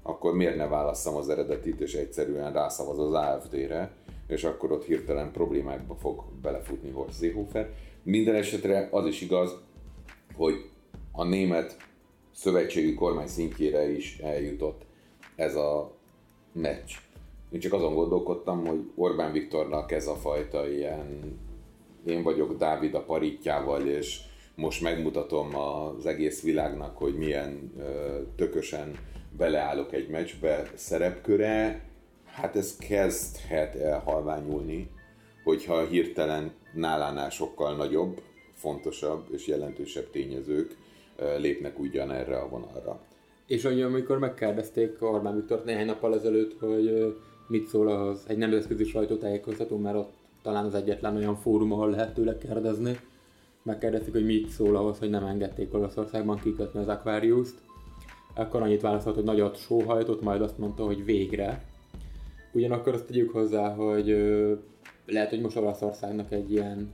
akkor 0.02 0.34
miért 0.34 0.56
ne 0.56 0.66
válasszam 0.66 1.14
az 1.14 1.28
eredetit, 1.28 1.80
és 1.80 1.94
egyszerűen 1.94 2.52
rászavaz 2.52 2.98
az 2.98 3.12
AFD-re, 3.12 3.92
és 4.26 4.44
akkor 4.44 4.72
ott 4.72 4.84
hirtelen 4.84 5.32
problémákba 5.32 5.94
fog 5.94 6.24
belefutni 6.42 6.90
Horst 6.90 7.18
Seehofer. 7.18 7.70
Minden 8.04 8.34
esetre 8.34 8.88
az 8.90 9.06
is 9.06 9.20
igaz, 9.20 9.56
hogy 10.36 10.54
a 11.12 11.24
német 11.24 11.76
szövetségi 12.34 12.94
kormány 12.94 13.26
szintjére 13.26 13.90
is 13.90 14.18
eljutott 14.18 14.82
ez 15.36 15.54
a 15.54 15.92
meccs. 16.52 16.92
Én 17.50 17.60
csak 17.60 17.72
azon 17.72 17.94
gondolkodtam, 17.94 18.66
hogy 18.66 18.90
Orbán 18.94 19.32
Viktornak 19.32 19.92
ez 19.92 20.06
a 20.06 20.14
fajta 20.14 20.68
ilyen 20.68 21.38
én 22.06 22.22
vagyok 22.22 22.56
Dávid 22.56 22.94
a 22.94 23.04
paritjával, 23.04 23.86
és 23.86 24.20
most 24.54 24.82
megmutatom 24.82 25.56
az 25.56 26.06
egész 26.06 26.42
világnak, 26.42 26.96
hogy 26.98 27.14
milyen 27.16 27.72
ö, 27.78 28.18
tökösen 28.36 28.98
beleállok 29.36 29.92
egy 29.92 30.08
meccsbe 30.08 30.70
szerepköre, 30.74 31.84
hát 32.24 32.56
ez 32.56 32.76
kezdhet 32.76 33.74
elhalványulni, 33.74 34.90
hogyha 35.44 35.86
hirtelen 35.86 36.52
nálánál 36.74 37.30
sokkal 37.30 37.76
nagyobb, 37.76 38.20
fontosabb 38.52 39.26
és 39.30 39.46
jelentősebb 39.46 40.10
tényezők 40.10 40.76
lépnek 41.38 41.78
ugyanerre 41.78 42.36
a 42.36 42.48
vonalra. 42.48 43.00
És 43.46 43.64
hogy 43.64 43.82
amikor 43.82 44.18
megkérdezték 44.18 45.02
Orbán 45.02 45.34
Viktor 45.34 45.62
néhány 45.64 45.86
nappal 45.86 46.14
ezelőtt, 46.14 46.58
hogy 46.58 47.16
mit 47.48 47.66
szól 47.66 47.88
az 47.88 48.24
egy 48.26 48.36
nemzetközi 48.36 48.84
sajtótájékoztató, 48.84 49.76
mert 49.76 49.96
ott 49.96 50.12
talán 50.42 50.64
az 50.64 50.74
egyetlen 50.74 51.16
olyan 51.16 51.36
fórum, 51.36 51.72
ahol 51.72 51.90
lehet 51.90 52.14
tőle 52.14 52.38
kérdezni. 52.38 52.98
Megkérdezték, 53.62 54.12
hogy 54.12 54.24
mit 54.24 54.48
szól 54.48 54.76
ahhoz, 54.76 54.98
hogy 54.98 55.10
nem 55.10 55.24
engedték 55.24 55.74
Olaszországban 55.74 56.40
kikötni 56.40 56.80
az 56.80 56.88
Aquarius-t. 56.88 57.54
Akkor 58.34 58.62
annyit 58.62 58.80
válaszolt, 58.80 59.14
hogy 59.14 59.24
nagyot 59.24 59.56
sóhajtott, 59.56 60.22
majd 60.22 60.40
azt 60.40 60.58
mondta, 60.58 60.84
hogy 60.84 61.04
végre. 61.04 61.64
Ugyanakkor 62.52 62.94
azt 62.94 63.06
tegyük 63.06 63.30
hozzá, 63.30 63.74
hogy 63.74 64.06
lehet, 65.06 65.30
hogy 65.30 65.40
most 65.40 65.56
Olaszországnak 65.56 66.32
egy 66.32 66.52
ilyen 66.52 66.92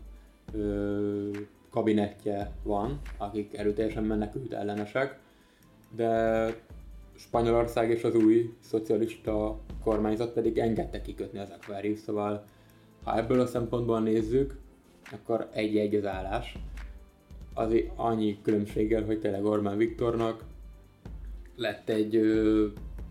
ö, 0.52 1.30
kabinettje 1.70 2.52
van, 2.62 3.00
akik 3.16 3.56
erőteljesen 3.56 4.04
menekült 4.04 4.52
ellenesek, 4.52 5.18
de 5.96 6.54
Spanyolország 7.16 7.90
és 7.90 8.04
az 8.04 8.14
új 8.14 8.54
szocialista 8.60 9.58
kormányzat 9.84 10.32
pedig 10.32 10.58
engedte 10.58 11.02
kikötni 11.02 11.38
az 11.38 11.50
Aquarius, 11.50 11.98
szóval 11.98 12.44
ha 13.04 13.16
ebből 13.16 13.40
a 13.40 13.46
szempontból 13.46 14.00
nézzük, 14.00 14.58
akkor 15.12 15.48
egy-egy 15.52 15.94
az 15.94 16.06
állás. 16.06 16.58
Az 17.54 17.74
annyi 17.96 18.38
különbséggel, 18.42 19.04
hogy 19.04 19.20
tényleg 19.20 19.44
Orbán 19.44 19.76
Viktornak 19.76 20.44
lett 21.56 21.88
egy 21.88 22.16
ö, 22.16 22.66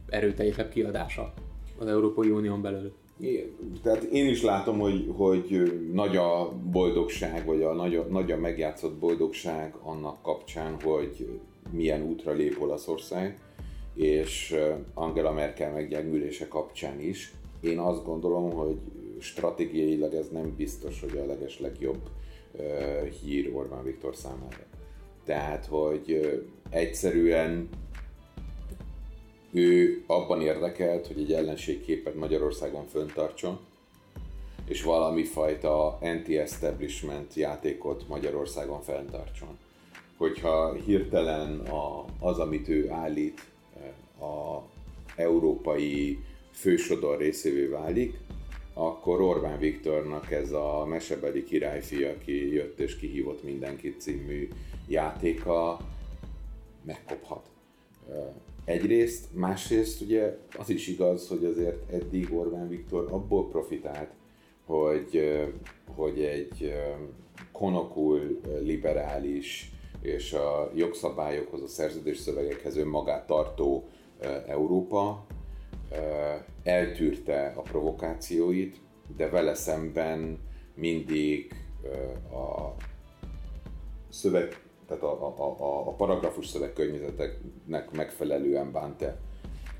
erőteljesebb 0.09 0.69
kiadása 0.69 1.33
az 1.79 1.87
Európai 1.87 2.29
Unión 2.29 2.61
belül. 2.61 2.93
Igen, 3.19 3.55
tehát 3.83 4.03
én 4.03 4.27
is 4.27 4.41
látom, 4.41 4.79
hogy, 4.79 5.13
hogy 5.15 5.71
nagy 5.93 6.17
a 6.17 6.51
boldogság, 6.71 7.45
vagy 7.45 7.61
a 7.61 7.73
nagy, 7.73 8.05
nagy 8.09 8.31
a 8.31 8.37
megjátszott 8.37 8.97
boldogság 8.97 9.75
annak 9.83 10.21
kapcsán, 10.21 10.81
hogy 10.81 11.39
milyen 11.71 12.01
útra 12.01 12.31
lép 12.31 12.61
Olaszország, 12.61 13.39
és 13.95 14.55
Angela 14.93 15.31
Merkel 15.31 15.73
meggyengülése 15.73 16.47
kapcsán 16.47 16.99
is. 17.01 17.33
Én 17.61 17.77
azt 17.77 18.05
gondolom, 18.05 18.51
hogy 18.51 18.77
stratégiailag 19.19 20.13
ez 20.13 20.29
nem 20.31 20.53
biztos, 20.57 20.99
hogy 20.99 21.17
a 21.17 21.25
leges 21.25 21.59
legjobb 21.59 22.01
hír 23.21 23.51
Orbán 23.53 23.83
Viktor 23.83 24.15
számára. 24.15 24.65
Tehát, 25.25 25.65
hogy 25.65 26.39
egyszerűen 26.69 27.69
ő 29.51 30.03
abban 30.07 30.41
érdekelt, 30.41 31.07
hogy 31.07 31.19
egy 31.19 31.33
ellenségképet 31.33 32.15
Magyarországon 32.15 32.87
föntartson, 32.87 33.59
és 34.65 34.83
valami 34.83 35.23
fajta 35.23 35.97
anti-establishment 36.01 37.33
játékot 37.33 38.07
Magyarországon 38.07 38.81
fenntartson. 38.81 39.57
hogyha 40.17 40.73
hirtelen 40.73 41.59
a, 41.59 42.05
az, 42.19 42.39
amit 42.39 42.67
ő 42.67 42.89
állít, 42.89 43.41
a 44.19 44.61
európai 45.15 46.19
fősodor 46.51 47.17
részévé 47.17 47.65
válik, 47.65 48.17
akkor 48.73 49.21
Orbán 49.21 49.59
Viktornak 49.59 50.31
ez 50.31 50.51
a 50.51 50.85
mesebeli 50.85 51.43
királyfi, 51.43 52.03
aki 52.03 52.53
jött 52.53 52.79
és 52.79 52.97
kihívott 52.97 53.43
mindenkit 53.43 54.01
című 54.01 54.47
játéka 54.87 55.79
megkophat. 56.85 57.49
Egyrészt, 58.69 59.25
másrészt 59.33 60.01
ugye 60.01 60.37
az 60.57 60.69
is 60.69 60.87
igaz, 60.87 61.27
hogy 61.27 61.45
azért 61.45 61.91
eddig 61.91 62.33
Orbán 62.33 62.67
Viktor 62.67 63.07
abból 63.11 63.47
profitált, 63.47 64.09
hogy, 64.65 65.39
hogy 65.95 66.21
egy 66.21 66.73
konokul, 67.51 68.39
liberális 68.61 69.71
és 70.01 70.33
a 70.33 70.71
jogszabályokhoz, 70.75 71.61
a 71.61 71.67
szerződés 71.67 72.17
szövegekhez 72.17 72.77
önmagát 72.77 73.25
tartó 73.25 73.87
Európa 74.47 75.25
eltűrte 76.63 77.53
a 77.55 77.61
provokációit, 77.61 78.79
de 79.17 79.29
vele 79.29 79.53
szemben 79.53 80.39
mindig 80.75 81.53
a 82.31 82.75
szöveg, 84.09 84.68
tehát 84.89 85.03
a, 85.03 85.35
a, 85.37 85.55
a, 85.63 85.87
a 85.87 85.91
paragrafus 85.91 86.47
szövegkörnyezeteknek 86.47 87.91
megfelelően 87.91 88.71
bánt 88.71 89.01
-e. 89.01 89.17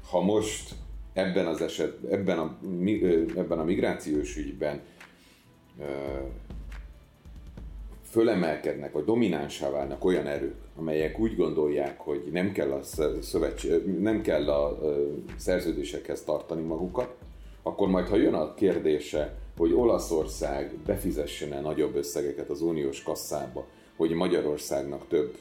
Ha 0.09 0.21
most 0.21 0.75
ebben 1.13 1.45
az 1.45 1.61
eset, 1.61 2.03
ebben 2.09 2.39
a, 2.39 2.57
ebben 3.35 3.59
a 3.59 3.63
migrációs 3.63 4.37
ügyben 4.37 4.81
fölemelkednek, 8.09 8.91
vagy 8.91 9.03
dominánsá 9.03 9.69
válnak 9.69 10.05
olyan 10.05 10.27
erők, 10.27 10.55
amelyek 10.75 11.19
úgy 11.19 11.35
gondolják, 11.35 11.99
hogy 11.99 12.29
nem 12.31 12.51
kell 12.51 12.71
a, 12.71 12.83
szövetség, 13.21 13.99
nem 13.99 14.21
kell 14.21 14.49
a 14.49 14.79
szerződésekhez 15.37 16.23
tartani 16.23 16.61
magukat, 16.61 17.15
akkor 17.63 17.87
majd, 17.87 18.07
ha 18.07 18.15
jön 18.15 18.33
a 18.33 18.53
kérdése, 18.53 19.37
hogy 19.57 19.73
Olaszország 19.73 20.77
befizessen-e 20.85 21.59
nagyobb 21.59 21.95
összegeket 21.95 22.49
az 22.49 22.61
uniós 22.61 23.03
kasszába, 23.03 23.65
hogy 23.99 24.11
Magyarországnak 24.11 25.07
több 25.07 25.37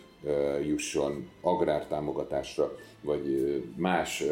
jusson 0.66 1.28
agrártámogatásra, 1.40 2.76
vagy 3.00 3.62
más 3.76 4.24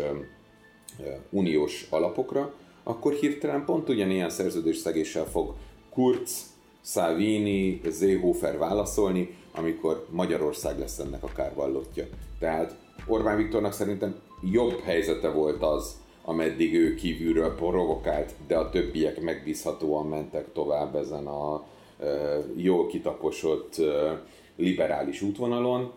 uniós 1.31 1.87
alapokra, 1.91 2.55
akkor 2.83 3.13
hirtelen 3.13 3.65
pont 3.65 3.89
ugyanilyen 3.89 4.31
szerződésszegéssel 4.31 5.25
fog 5.25 5.55
Kurz 5.91 6.43
Salvini, 6.83 7.81
Seehofer 7.93 8.59
válaszolni, 8.59 9.37
amikor 9.55 10.07
Magyarország 10.11 10.79
lesz 10.79 10.99
ennek 10.99 11.23
a 11.23 11.33
kárvallottja. 11.37 12.05
Tehát 12.39 12.77
Orbán 13.07 13.37
Viktornak 13.37 13.73
szerintem 13.73 14.21
jobb 14.53 14.81
helyzete 14.81 15.31
volt 15.31 15.63
az, 15.63 15.97
ameddig 16.25 16.75
ő 16.75 16.95
kívülről 16.95 17.55
provokált, 17.55 18.33
de 18.47 18.57
a 18.57 18.71
többiek 18.71 19.21
megbízhatóan 19.21 20.07
mentek 20.07 20.53
tovább 20.53 20.97
ezen 20.97 21.27
a 21.27 21.65
jól 22.57 22.87
kitaposott 22.87 23.77
liberális 24.57 25.23
útvonalon, 25.23 25.93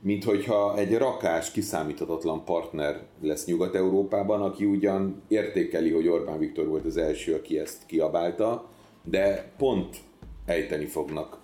mint 0.00 0.24
hogyha 0.24 0.78
egy 0.78 0.96
rakás, 0.96 1.50
kiszámíthatatlan 1.50 2.44
partner 2.44 3.02
lesz 3.20 3.46
Nyugat-Európában, 3.46 4.42
aki 4.42 4.64
ugyan 4.64 5.22
értékeli, 5.28 5.90
hogy 5.90 6.08
Orbán 6.08 6.38
Viktor 6.38 6.68
volt 6.68 6.84
az 6.84 6.96
első, 6.96 7.34
aki 7.34 7.58
ezt 7.58 7.86
kiabálta, 7.86 8.68
de 9.04 9.52
pont 9.58 9.96
ejteni 10.46 10.86
fognak, 10.86 11.38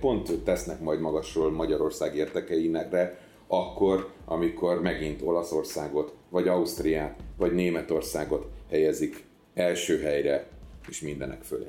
pont 0.00 0.42
tesznek 0.44 0.80
majd 0.80 1.00
magasról 1.00 1.50
Magyarország 1.50 2.16
értekeinekre, 2.16 3.18
akkor, 3.46 4.08
amikor 4.24 4.82
megint 4.82 5.22
Olaszországot, 5.22 6.14
vagy 6.30 6.48
Ausztriát, 6.48 7.20
vagy 7.36 7.52
Németországot 7.52 8.46
helyezik 8.70 9.24
első 9.54 10.00
helyre, 10.00 10.48
és 10.88 11.00
mindenek 11.00 11.42
fölé. 11.42 11.66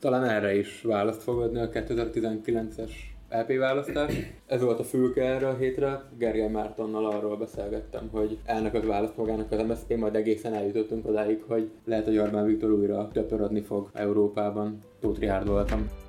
Talán 0.00 0.24
erre 0.24 0.56
is 0.56 0.82
választ 0.82 1.22
fog 1.22 1.40
adni 1.40 1.60
a 1.60 1.68
2019-es 1.68 2.90
LP 3.30 3.58
választás. 3.58 4.12
Ez 4.46 4.62
volt 4.62 4.78
a 4.78 4.84
fülke 4.84 5.22
erre 5.22 5.48
a 5.48 5.56
hétre. 5.56 6.02
Gergely 6.18 6.48
Mártonnal 6.48 7.06
arról 7.06 7.36
beszélgettem, 7.36 8.08
hogy 8.12 8.38
elnököt 8.44 8.86
választ 8.86 9.16
magának 9.16 9.52
az 9.52 9.62
MSZP, 9.66 9.96
majd 9.96 10.14
egészen 10.14 10.54
eljutottunk 10.54 11.08
odáig, 11.08 11.42
hogy 11.46 11.70
lehet, 11.84 12.04
hogy 12.04 12.18
Orbán 12.18 12.46
Viktor 12.46 12.70
újra 12.70 13.08
töpörödni 13.12 13.60
fog 13.60 13.90
Európában. 13.92 14.78
Tóth 15.00 15.20
Rihárd 15.20 15.48
voltam. 15.48 16.07